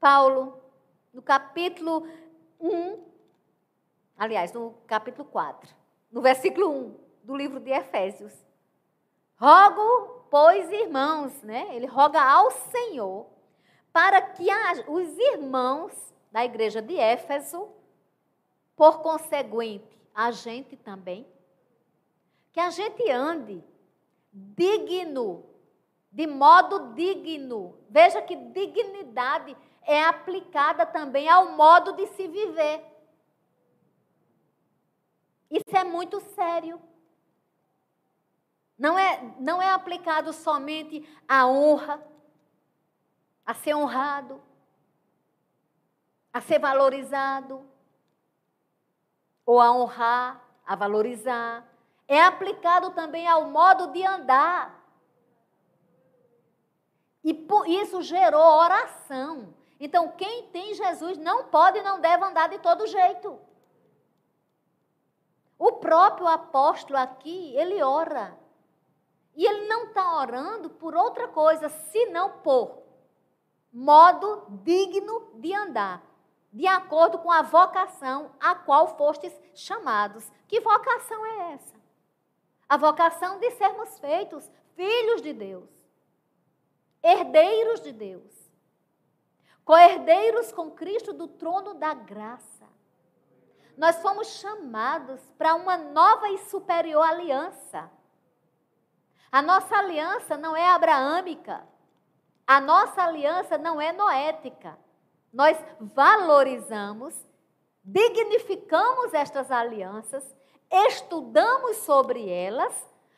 [0.00, 0.61] Paulo,
[1.12, 2.06] no capítulo
[2.58, 3.04] 1,
[4.16, 5.74] aliás, no capítulo 4,
[6.10, 8.32] no versículo 1 do livro de Efésios.
[9.36, 11.74] Rogo, pois, irmãos, né?
[11.74, 13.26] Ele roga ao Senhor
[13.92, 14.46] para que
[14.88, 15.92] os irmãos
[16.30, 17.68] da igreja de Éfeso,
[18.74, 21.26] por conseguinte, a gente também,
[22.52, 23.62] que a gente ande
[24.32, 25.44] digno,
[26.10, 27.76] de modo digno.
[27.88, 32.84] Veja que dignidade é aplicada também ao modo de se viver.
[35.50, 36.80] Isso é muito sério.
[38.78, 42.02] Não é, não é aplicado somente à honra,
[43.44, 44.42] a ser honrado,
[46.32, 47.64] a ser valorizado,
[49.44, 51.66] ou a honrar, a valorizar.
[52.08, 54.82] É aplicado também ao modo de andar.
[57.22, 59.54] E por isso gerou oração.
[59.84, 63.36] Então, quem tem Jesus não pode e não deve andar de todo jeito.
[65.58, 68.38] O próprio apóstolo aqui, ele ora.
[69.34, 72.80] E ele não está orando por outra coisa, senão por
[73.72, 76.00] modo digno de andar,
[76.52, 80.30] de acordo com a vocação a qual fostes chamados.
[80.46, 81.74] Que vocação é essa?
[82.68, 85.68] A vocação de sermos feitos filhos de Deus.
[87.02, 88.41] herdeiros de Deus,
[89.64, 92.66] co-herdeiros com Cristo do trono da graça.
[93.76, 97.90] Nós fomos chamados para uma nova e superior aliança.
[99.30, 101.66] A nossa aliança não é abraâmica.
[102.46, 104.78] A nossa aliança não é noética.
[105.32, 107.14] Nós valorizamos,
[107.82, 110.22] dignificamos estas alianças,
[110.70, 112.74] estudamos sobre elas,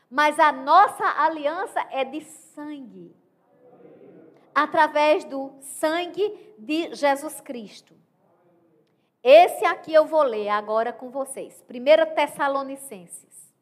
[0.09, 3.24] mas a nossa aliança é de sangue
[4.55, 7.95] através do sangue de Jesus Cristo.
[9.23, 11.65] Esse aqui eu vou ler agora com vocês.
[11.69, 13.53] 1 Tessalonicenses.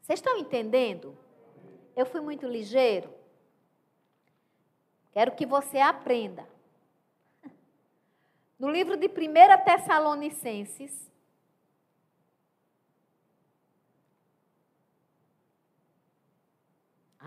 [0.00, 1.18] Vocês estão entendendo?
[1.94, 3.12] Eu fui muito ligeiro.
[5.12, 6.48] Quero que você aprenda.
[8.58, 9.10] No livro de 1
[9.64, 11.07] Tessalonicenses,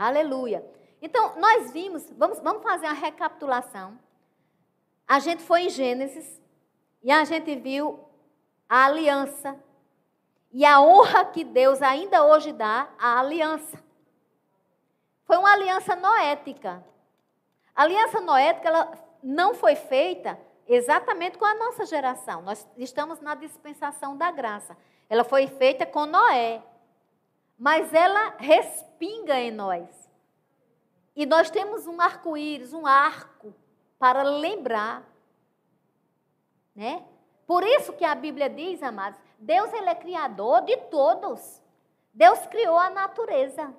[0.02, 0.66] Aleluia.
[1.00, 4.00] Então, nós vimos, vamos, vamos fazer uma recapitulação.
[5.08, 6.42] A gente foi em Gênesis
[7.04, 8.00] e a gente viu
[8.68, 9.56] a aliança
[10.52, 13.78] e a honra que Deus ainda hoje dá à aliança.
[15.24, 16.84] Foi uma aliança noética.
[17.76, 22.42] A aliança noética ela não foi feita exatamente com a nossa geração.
[22.42, 24.76] Nós estamos na dispensação da graça.
[25.08, 26.64] Ela foi feita com Noé.
[27.62, 29.88] Mas ela respinga em nós.
[31.16, 33.54] E nós temos um arco-íris, um arco,
[34.00, 35.08] para lembrar.
[36.76, 37.06] Né?
[37.46, 41.62] Por isso que a Bíblia diz, amados, Deus ele é criador de todos.
[42.12, 43.72] Deus criou a natureza.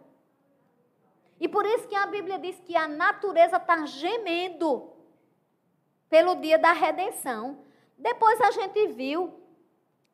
[1.41, 4.93] E por isso que a Bíblia diz que a natureza está gemendo
[6.09, 7.65] pelo dia da redenção.
[7.99, 9.43] Depois a gente viu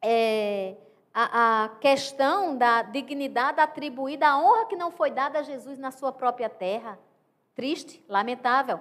[0.00, 0.74] é,
[1.20, 5.90] a, a questão da dignidade atribuída, a honra que não foi dada a Jesus na
[5.90, 6.96] sua própria terra.
[7.56, 8.80] Triste, lamentável.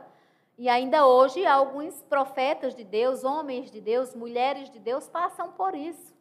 [0.56, 5.74] E ainda hoje, alguns profetas de Deus, homens de Deus, mulheres de Deus, passam por
[5.74, 6.14] isso.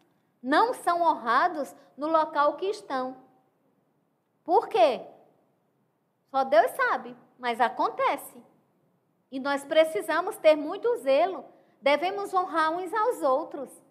[0.42, 3.18] Não são honrados no local que estão.
[4.42, 5.02] Por quê?
[6.30, 8.42] Só Deus sabe, mas acontece.
[9.30, 11.44] E nós precisamos ter muito zelo.
[11.82, 13.85] Devemos honrar uns aos outros.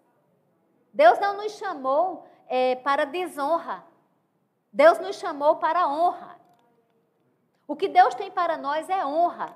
[0.96, 3.84] Deus não nos chamou é, para desonra.
[4.72, 6.40] Deus nos chamou para honra.
[7.68, 9.54] O que Deus tem para nós é honra.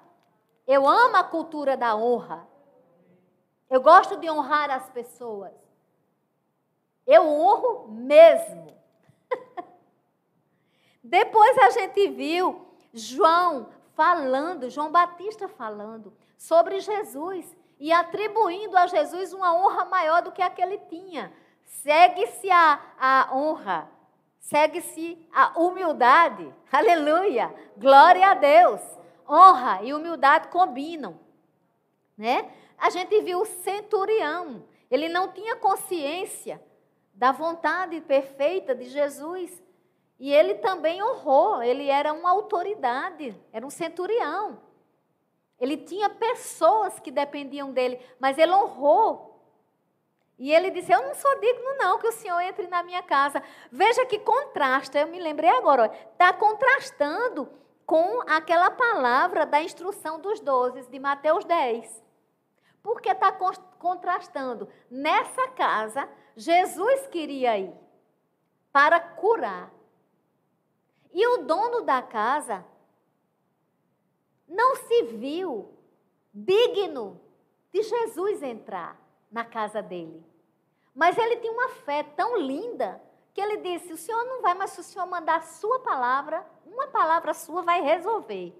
[0.66, 2.46] Eu amo a cultura da honra.
[3.70, 5.54] Eu gosto de honrar as pessoas.
[7.06, 8.76] Eu honro mesmo.
[11.02, 19.32] Depois a gente viu João falando, João Batista falando sobre Jesus e atribuindo a Jesus
[19.32, 21.32] uma honra maior do que a que ele tinha.
[21.64, 23.90] Segue-se a, a honra,
[24.38, 26.54] segue-se a humildade.
[26.70, 27.52] Aleluia!
[27.76, 29.00] Glória a Deus!
[29.30, 31.18] honra e humildade combinam,
[32.18, 32.50] né?
[32.76, 36.60] A gente viu o centurião, ele não tinha consciência
[37.14, 39.62] da vontade perfeita de Jesus.
[40.18, 44.60] E ele também honrou, ele era uma autoridade, era um centurião.
[45.60, 49.30] Ele tinha pessoas que dependiam dele, mas ele honrou.
[50.38, 53.42] E ele disse: Eu não sou digno, não, que o senhor entre na minha casa.
[53.70, 57.46] Veja que contrasta, eu me lembrei agora, está contrastando
[57.84, 62.02] com aquela palavra da instrução dos doze de Mateus 10.
[62.82, 63.30] Porque está
[63.78, 64.66] contrastando.
[64.90, 67.74] Nessa casa, Jesus queria ir
[68.72, 69.70] para curar.
[71.12, 72.64] E o dono da casa
[74.50, 75.72] não se viu
[76.34, 77.20] digno
[77.72, 80.26] de Jesus entrar na casa dele.
[80.92, 83.00] Mas ele tinha uma fé tão linda
[83.32, 86.44] que ele disse: O senhor não vai, mas se o senhor mandar a sua palavra,
[86.66, 88.52] uma palavra sua vai resolver.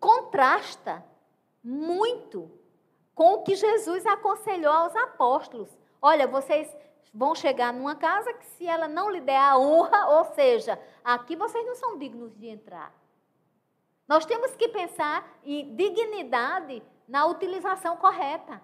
[0.00, 1.04] Contrasta
[1.62, 2.50] muito
[3.14, 5.68] com o que Jesus aconselhou aos apóstolos.
[6.00, 6.74] Olha, vocês
[7.12, 11.36] vão chegar numa casa que se ela não lhe der a honra, ou seja, aqui
[11.36, 13.01] vocês não são dignos de entrar.
[14.12, 18.60] Nós temos que pensar em dignidade na utilização correta.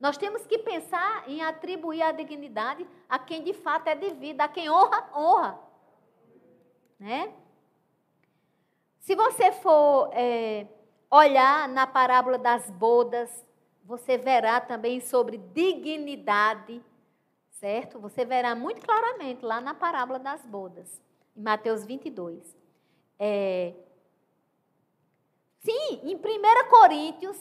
[0.00, 4.48] Nós temos que pensar em atribuir a dignidade a quem de fato é devida, a
[4.48, 5.60] quem honra, honra.
[6.98, 7.32] Né?
[8.98, 10.66] Se você for é,
[11.08, 13.46] olhar na parábola das bodas,
[13.84, 16.82] você verá também sobre dignidade,
[17.52, 18.00] certo?
[18.00, 21.00] Você verá muito claramente lá na parábola das bodas,
[21.36, 22.56] em Mateus 22.
[23.20, 23.72] É,
[25.62, 27.36] sim, em 1 Coríntios,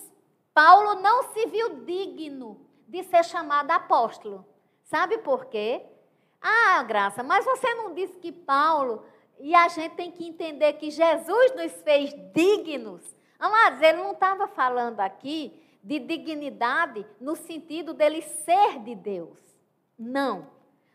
[0.53, 4.45] Paulo não se viu digno de ser chamado apóstolo.
[4.83, 5.83] Sabe por quê?
[6.41, 9.05] Ah, Graça, mas você não disse que Paulo
[9.39, 13.01] E a gente tem que entender que Jesus nos fez dignos.
[13.39, 19.39] Amados, ele não estava falando aqui de dignidade no sentido dele ser de Deus.
[19.97, 20.47] Não.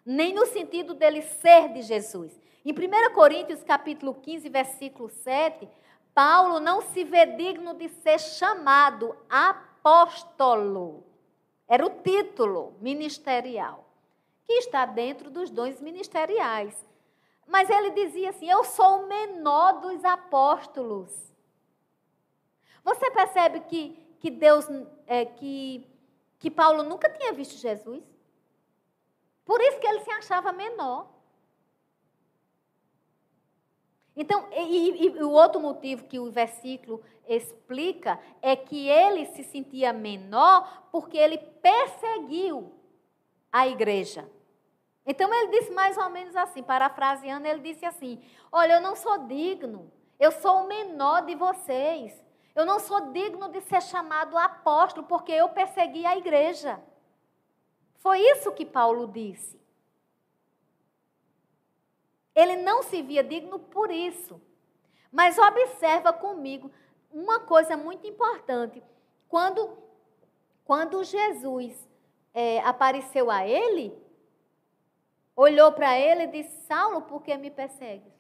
[0.05, 2.39] Nem no sentido dele ser de Jesus.
[2.65, 5.69] Em 1 Coríntios capítulo 15, versículo 7,
[6.17, 11.05] Paulo não se vê digno de ser chamado apóstolo.
[11.69, 13.85] Era o título ministerial,
[14.43, 16.75] que está dentro dos dons ministeriais.
[17.47, 21.13] Mas ele dizia assim: Eu sou o menor dos apóstolos.
[22.83, 24.67] Você percebe que, que Deus,
[25.07, 25.87] é, que,
[26.39, 28.03] que Paulo nunca tinha visto Jesus?
[29.45, 31.11] Por isso que ele se achava menor.
[34.17, 39.93] Então, e, e, o outro motivo que o versículo explica é que ele se sentia
[39.93, 42.73] menor porque ele perseguiu
[43.53, 44.29] a igreja.
[45.05, 49.19] Então ele disse mais ou menos assim, parafraseando, ele disse assim: Olha, eu não sou
[49.19, 52.25] digno, eu sou o menor de vocês.
[52.55, 56.81] Eu não sou digno de ser chamado apóstolo porque eu persegui a igreja.
[57.99, 59.61] Foi isso que Paulo disse.
[62.37, 64.39] Ele não se via digno por isso.
[65.11, 66.71] Mas observa comigo
[67.11, 68.83] uma coisa muito importante.
[69.27, 69.79] Quando,
[70.63, 71.89] quando Jesus
[72.35, 73.97] é, apareceu a ele,
[75.35, 78.13] olhou para ele e disse: Saulo, por que me persegues?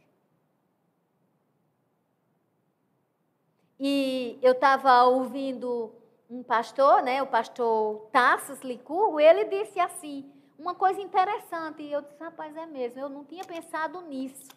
[3.78, 5.92] E eu estava ouvindo
[6.30, 12.02] um pastor, né, o pastor Tassos Licurgo, ele disse assim, uma coisa interessante, e eu
[12.02, 14.48] disse, rapaz, é mesmo, eu não tinha pensado nisso.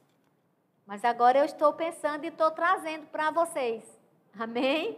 [0.85, 3.83] Mas agora eu estou pensando e estou trazendo para vocês.
[4.37, 4.97] Amém?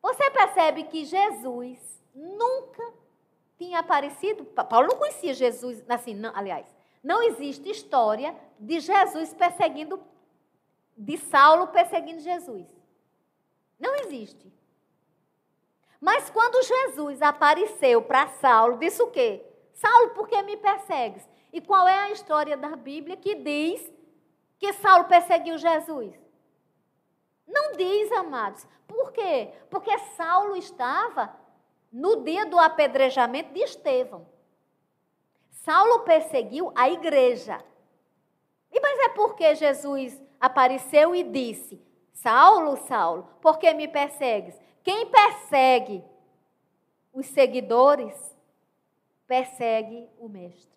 [0.00, 1.78] Você percebe que Jesus
[2.14, 2.92] nunca
[3.58, 4.44] tinha aparecido.
[4.44, 6.66] Paulo não conhecia Jesus, assim, não, aliás,
[7.02, 10.00] não existe história de Jesus perseguindo,
[10.96, 12.66] de Saulo perseguindo Jesus.
[13.78, 14.52] Não existe.
[16.04, 19.42] Mas quando Jesus apareceu para Saulo, disse o quê?
[19.72, 21.26] Saulo, por que me persegues?
[21.50, 23.90] E qual é a história da Bíblia que diz
[24.58, 26.14] que Saulo perseguiu Jesus?
[27.48, 28.66] Não diz, amados.
[28.86, 29.54] Por quê?
[29.70, 31.34] Porque Saulo estava
[31.90, 34.26] no dia do apedrejamento de Estevão.
[35.52, 37.64] Saulo perseguiu a igreja.
[38.70, 41.82] E mas é porque Jesus apareceu e disse:
[42.12, 44.62] Saulo, Saulo, por que me persegues?
[44.84, 46.04] Quem persegue
[47.10, 48.14] os seguidores,
[49.26, 50.74] persegue o mestre.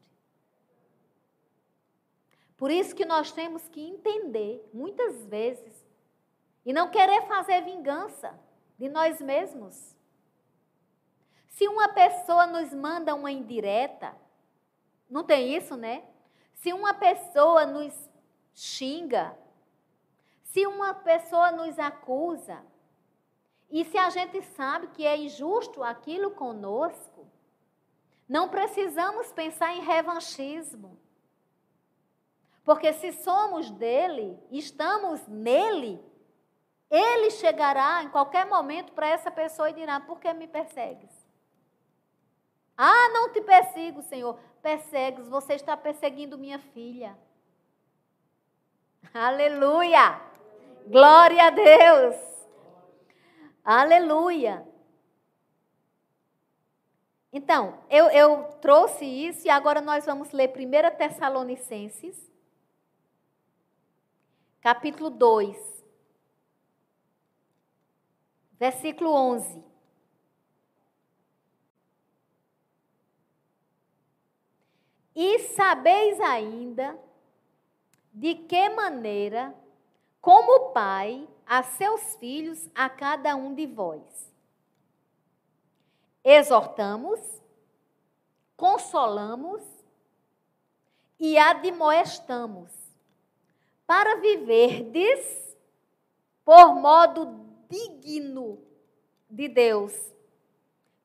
[2.55, 5.85] Por isso que nós temos que entender, muitas vezes,
[6.65, 8.33] e não querer fazer vingança
[8.77, 9.95] de nós mesmos.
[11.49, 14.15] Se uma pessoa nos manda uma indireta,
[15.09, 16.03] não tem isso, né?
[16.53, 17.93] Se uma pessoa nos
[18.53, 19.37] xinga,
[20.43, 22.63] se uma pessoa nos acusa,
[23.69, 27.27] e se a gente sabe que é injusto aquilo conosco,
[28.27, 30.99] não precisamos pensar em revanchismo.
[32.63, 36.03] Porque se somos dele, estamos nele,
[36.89, 41.27] ele chegará em qualquer momento para essa pessoa e dirá: Por que me persegues?
[42.77, 44.37] Ah, não te persigo, Senhor.
[44.61, 47.17] Persegues, você está perseguindo minha filha.
[49.13, 50.21] Aleluia!
[50.87, 52.36] Glória a Deus!
[53.69, 54.65] Aleluia!
[57.33, 62.31] Então, eu, eu trouxe isso e agora nós vamos ler 1 Tessalonicenses,
[64.61, 65.83] capítulo 2,
[68.53, 69.61] versículo 11.
[75.13, 76.97] E sabeis ainda
[78.13, 79.53] de que maneira,
[80.21, 84.01] como Pai, a seus filhos, a cada um de vós.
[86.23, 87.19] Exortamos,
[88.55, 89.61] consolamos
[91.19, 92.71] e admoestamos,
[93.85, 95.57] para viverdes
[96.43, 98.59] por modo digno
[99.29, 99.93] de Deus,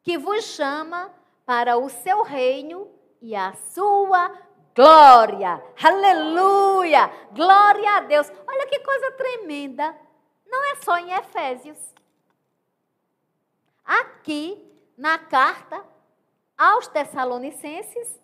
[0.03, 1.14] que vos chama
[1.47, 2.90] para o seu reino
[3.20, 4.36] e a sua
[4.74, 5.62] glória.
[5.80, 7.11] Aleluia!
[7.32, 8.30] Glória a Deus.
[8.47, 9.97] Olha que coisa tremenda.
[10.53, 11.78] Não é só em Efésios.
[13.82, 14.62] Aqui,
[14.98, 15.82] na carta
[16.59, 18.20] aos Tessalonicenses,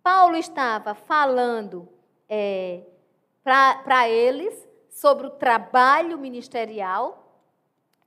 [0.00, 1.88] Paulo estava falando
[2.28, 2.84] é,
[3.42, 4.54] para eles
[4.88, 7.42] sobre o trabalho ministerial,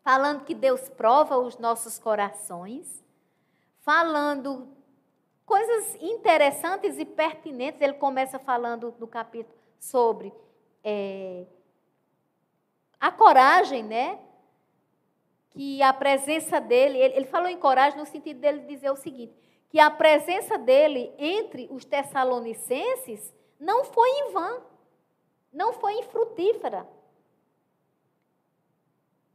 [0.02, 3.04] falando que Deus prova os nossos corações,
[3.82, 4.70] falando
[5.46, 7.82] coisas interessantes e pertinentes.
[7.82, 10.34] Ele começa falando no capítulo sobre
[10.82, 11.46] é,
[13.00, 14.20] a coragem, né?
[15.50, 19.34] Que a presença dele, ele, ele falou em coragem no sentido dele dizer o seguinte:
[19.70, 24.62] que a presença dele entre os tessalonicenses não foi em vão,
[25.52, 26.88] não foi infrutífera.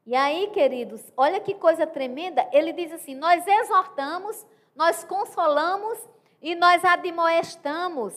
[0.04, 2.48] E aí, queridos, olha que coisa tremenda.
[2.52, 5.98] Ele diz assim: nós exortamos, nós consolamos
[6.40, 8.14] e nós admoestamos.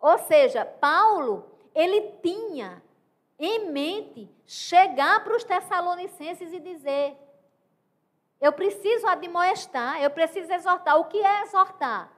[0.00, 1.44] Ou seja, Paulo,
[1.74, 2.82] ele tinha
[3.40, 7.16] em mente chegar para os tessalonicenses e dizer:
[8.40, 10.98] eu preciso admoestar, eu preciso exortar.
[10.98, 12.10] O que é exortar?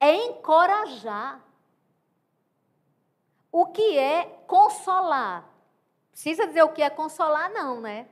[0.00, 1.40] É encorajar.
[3.52, 5.44] O que é consolar?
[6.10, 8.08] Precisa dizer o que é consolar, não, né?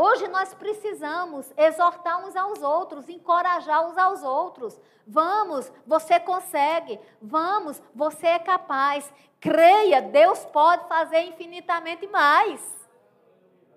[0.00, 4.80] Hoje nós precisamos exortar uns aos outros, encorajar uns aos outros.
[5.04, 7.00] Vamos, você consegue.
[7.20, 9.12] Vamos, você é capaz.
[9.40, 12.60] Creia, Deus pode fazer infinitamente mais.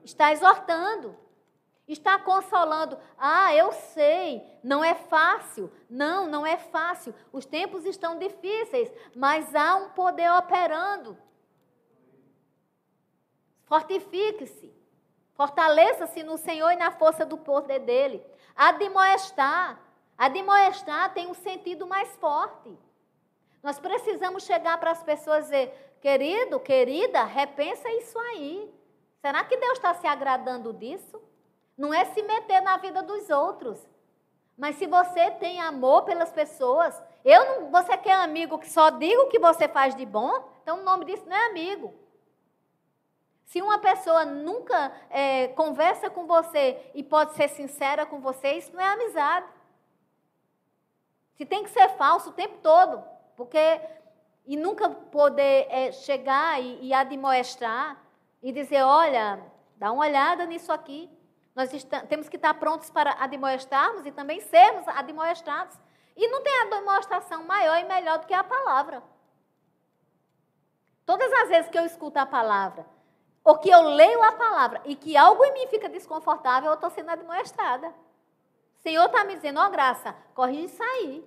[0.03, 1.17] Está exortando.
[1.87, 2.99] Está consolando.
[3.17, 5.71] Ah, eu sei, não é fácil.
[5.89, 7.15] Não, não é fácil.
[7.33, 11.17] Os tempos estão difíceis, mas há um poder operando.
[13.63, 14.80] Fortifique-se.
[15.41, 18.23] Fortaleça-se no Senhor e na força do poder dele.
[18.55, 19.81] Admoestar.
[20.15, 22.77] Admoestar tem um sentido mais forte.
[23.63, 28.71] Nós precisamos chegar para as pessoas e dizer, querido, querida, repensa isso aí.
[29.19, 31.19] Será que Deus está se agradando disso?
[31.75, 33.89] Não é se meter na vida dos outros.
[34.55, 39.23] Mas se você tem amor pelas pessoas, eu não, você quer amigo que só diga
[39.23, 41.95] o que você faz de bom, então o nome disso não é amigo.
[43.51, 48.71] Se uma pessoa nunca é, conversa com você e pode ser sincera com você, isso
[48.73, 49.45] não é amizade.
[51.35, 53.03] Se tem que ser falso o tempo todo,
[53.35, 53.59] porque
[54.45, 58.01] e nunca poder é, chegar e, e admoestar
[58.41, 59.43] e dizer, olha,
[59.75, 61.09] dá uma olhada nisso aqui.
[61.53, 61.69] Nós
[62.07, 65.77] temos que estar prontos para admoestarmos e também sermos admoestados.
[66.15, 69.03] E não tem demonstração maior e melhor do que a palavra.
[71.05, 72.85] Todas as vezes que eu escuto a palavra,
[73.43, 76.89] ou que eu leio a palavra e que algo em mim fica desconfortável, eu estou
[76.89, 77.87] sendo admoestada.
[77.87, 81.25] O Senhor está me dizendo, ó oh, graça, corrige isso aí.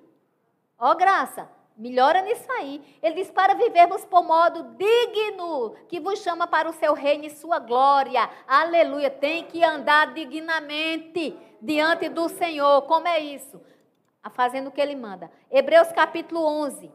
[0.78, 2.80] Ó oh, graça, Melhora nisso aí.
[3.02, 7.30] Ele diz: para vivermos por modo digno, que vos chama para o seu reino e
[7.30, 8.30] sua glória.
[8.46, 9.10] Aleluia.
[9.10, 12.82] Tem que andar dignamente diante do Senhor.
[12.82, 13.60] Como é isso?
[14.32, 15.30] Fazendo o que ele manda.
[15.50, 16.90] Hebreus capítulo 11.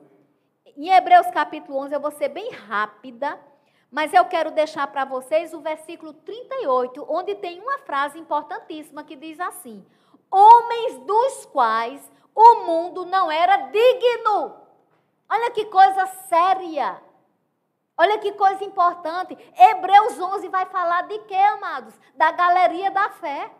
[0.77, 3.37] Em Hebreus capítulo 11, eu vou ser bem rápida,
[3.91, 9.15] mas eu quero deixar para vocês o versículo 38, onde tem uma frase importantíssima que
[9.15, 9.85] diz assim:
[10.31, 14.69] Homens dos quais o mundo não era digno
[15.29, 16.99] Olha que coisa séria.
[17.95, 19.37] Olha que coisa importante.
[19.55, 21.93] Hebreus 11 vai falar de quê, amados?
[22.15, 23.51] Da galeria da fé.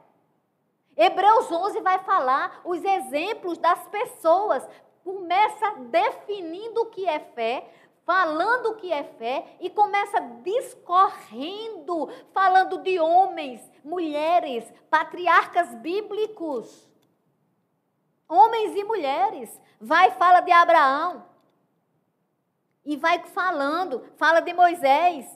[0.98, 4.68] Hebreus 11 vai falar os exemplos das pessoas.
[5.04, 7.72] Começa definindo o que é fé,
[8.10, 16.90] falando o que é fé e começa discorrendo, falando de homens, mulheres, patriarcas bíblicos.
[18.28, 19.62] Homens e mulheres.
[19.80, 21.24] Vai fala de Abraão.
[22.84, 25.28] E vai falando, fala de Moisés.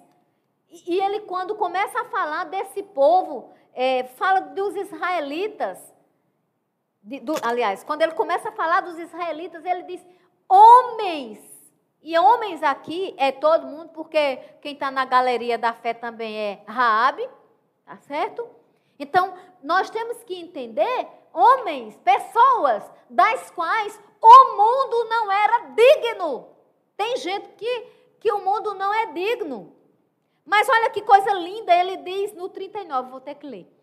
[0.68, 5.94] E, ele, quando começa a falar desse povo, é, fala dos israelitas.
[7.04, 10.04] De, do, aliás, quando ele começa a falar dos israelitas, ele diz:
[10.50, 11.53] homens.
[12.04, 16.64] E homens aqui é todo mundo, porque quem está na galeria da fé também é
[16.68, 17.28] Raabe,
[17.86, 18.46] tá certo?
[19.00, 19.34] Então,
[19.64, 26.50] nós temos que entender homens, pessoas das quais o mundo não era digno.
[26.98, 27.88] Tem gente que,
[28.20, 29.74] que o mundo não é digno.
[30.46, 33.83] Mas olha que coisa linda, ele diz no 39, vou ter que ler.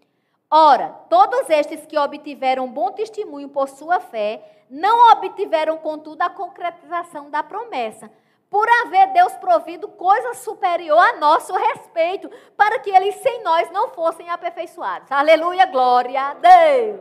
[0.52, 7.30] Ora, todos estes que obtiveram bom testemunho por sua fé, não obtiveram, contudo, a concretização
[7.30, 8.10] da promessa,
[8.50, 13.90] por haver Deus provido coisa superior a nosso respeito, para que eles sem nós não
[13.90, 15.12] fossem aperfeiçoados.
[15.12, 17.00] Aleluia, glória a Deus.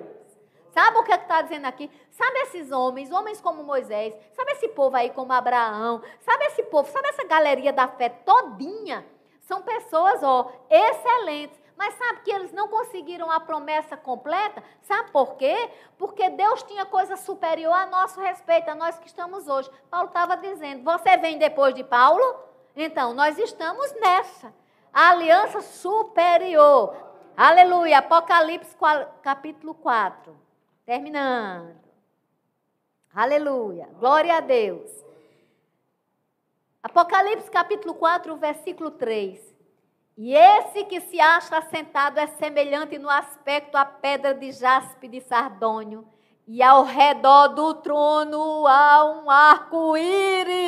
[0.72, 1.90] Sabe o que é está dizendo aqui?
[2.12, 6.88] Sabe esses homens, homens como Moisés, sabe esse povo aí como Abraão, sabe esse povo,
[6.92, 9.04] sabe essa galeria da fé todinha?
[9.42, 11.60] São pessoas, ó, excelentes.
[11.80, 14.62] Mas sabe que eles não conseguiram a promessa completa?
[14.82, 15.72] Sabe por quê?
[15.98, 19.72] Porque Deus tinha coisa superior a nosso respeito, a nós que estamos hoje.
[19.90, 22.22] Paulo estava dizendo: você vem depois de Paulo?
[22.76, 24.54] Então, nós estamos nessa.
[24.92, 26.98] A aliança superior.
[27.38, 28.00] Aleluia.
[28.00, 28.76] Apocalipse
[29.24, 30.38] capítulo 4.
[30.86, 31.80] Terminando.
[33.16, 33.88] Aleluia.
[33.98, 34.92] Glória a Deus.
[36.84, 39.49] Apocalipse capítulo 4, versículo 3.
[40.22, 45.22] E esse que se acha assentado é semelhante no aspecto à pedra de jaspe de
[45.22, 46.06] sardônio,
[46.46, 50.60] e ao redor do trono há um arco-íris,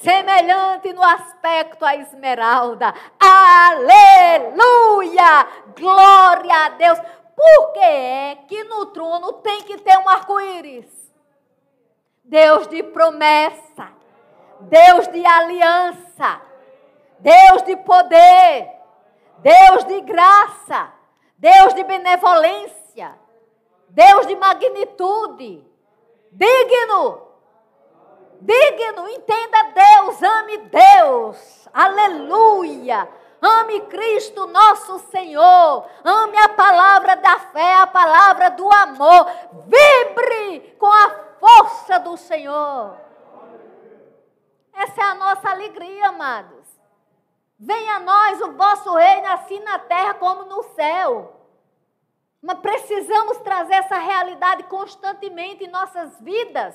[0.00, 2.94] semelhante no aspecto à esmeralda.
[3.20, 4.56] Aleluia!
[5.78, 6.98] Glória a Deus!
[7.36, 11.12] Por que é que no trono tem que ter um arco-íris?
[12.24, 13.92] Deus de promessa,
[14.60, 16.48] Deus de aliança
[17.20, 18.70] Deus de poder,
[19.38, 20.92] Deus de graça,
[21.36, 23.18] Deus de benevolência,
[23.88, 25.64] Deus de magnitude,
[26.32, 27.28] digno,
[28.40, 33.08] digno, entenda Deus, ame Deus, aleluia.
[33.42, 35.86] Ame Cristo nosso Senhor.
[36.04, 39.26] Ame a palavra da fé, a palavra do amor.
[39.66, 41.10] Vibre com a
[41.40, 42.98] força do Senhor.
[44.74, 46.59] Essa é a nossa alegria, amados.
[47.62, 51.36] Venha a nós o vosso reino, assim na terra como no céu.
[52.40, 56.74] Mas precisamos trazer essa realidade constantemente em nossas vidas.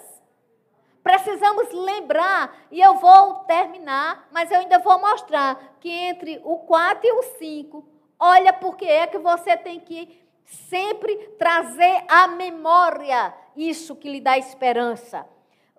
[1.02, 7.08] Precisamos lembrar, e eu vou terminar, mas eu ainda vou mostrar que entre o 4
[7.08, 7.84] e o 5,
[8.20, 14.38] olha porque é que você tem que sempre trazer à memória isso que lhe dá
[14.38, 15.28] esperança.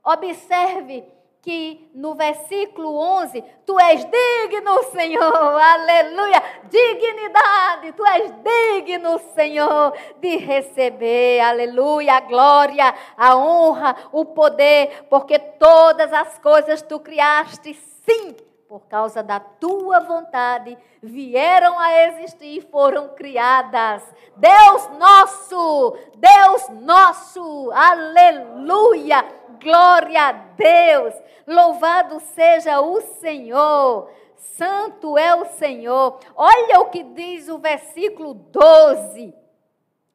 [0.04, 1.04] Observe
[1.47, 10.38] que no versículo 11, tu és digno, Senhor, aleluia, dignidade, tu és digno, Senhor, de
[10.38, 18.34] receber, aleluia, a glória, a honra, o poder, porque todas as coisas tu criaste, sim,
[18.68, 24.03] por causa da tua vontade, vieram a existir e foram criadas.
[24.34, 29.24] Deus nosso, Deus nosso, aleluia,
[29.62, 31.14] glória a Deus.
[31.46, 34.11] Louvado seja o Senhor.
[34.36, 36.18] Santo é o Senhor.
[36.34, 39.34] Olha o que diz o versículo 12.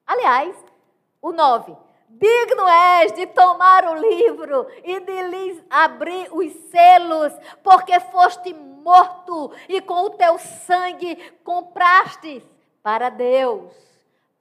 [0.06, 0.56] Aliás,
[1.22, 1.76] o 9.
[2.10, 7.34] Digno és de tomar o livro e de lhes abrir os selos,
[7.64, 12.44] porque foste morto e com o teu sangue compraste
[12.84, 13.91] para Deus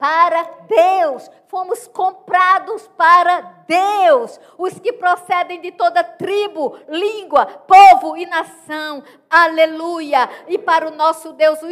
[0.01, 8.25] para Deus, fomos comprados para Deus, os que procedem de toda tribo, língua, povo e
[8.25, 11.71] nação, aleluia, e para o nosso Deus os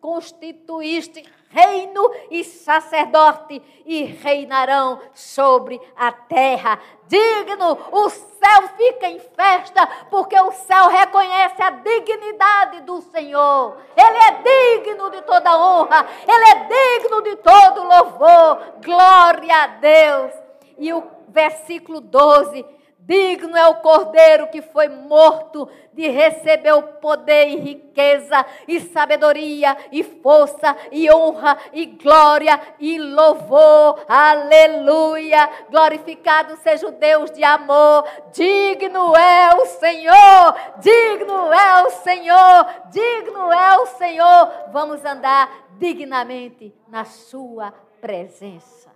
[0.00, 6.78] constituíste reino e sacerdote e reinarão sobre a terra.
[7.08, 13.76] Digno, o céu fica em festa, porque o céu reconhece a dignidade do Senhor.
[13.96, 18.74] Ele é digno de toda honra, ele é digno de todo louvor.
[18.84, 20.32] Glória a Deus.
[20.78, 22.64] E o versículo 12
[23.10, 29.76] Digno é o cordeiro que foi morto de receber o poder e riqueza, e sabedoria,
[29.90, 34.04] e força, e honra, e glória, e louvor.
[34.06, 35.50] Aleluia!
[35.68, 38.06] Glorificado seja o Deus de amor.
[38.32, 44.52] Digno é o Senhor, digno é o Senhor, digno é o Senhor.
[44.70, 48.88] Vamos andar dignamente na Sua presença.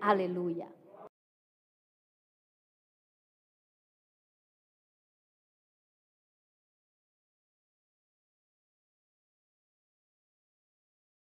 [0.00, 0.77] Aleluia.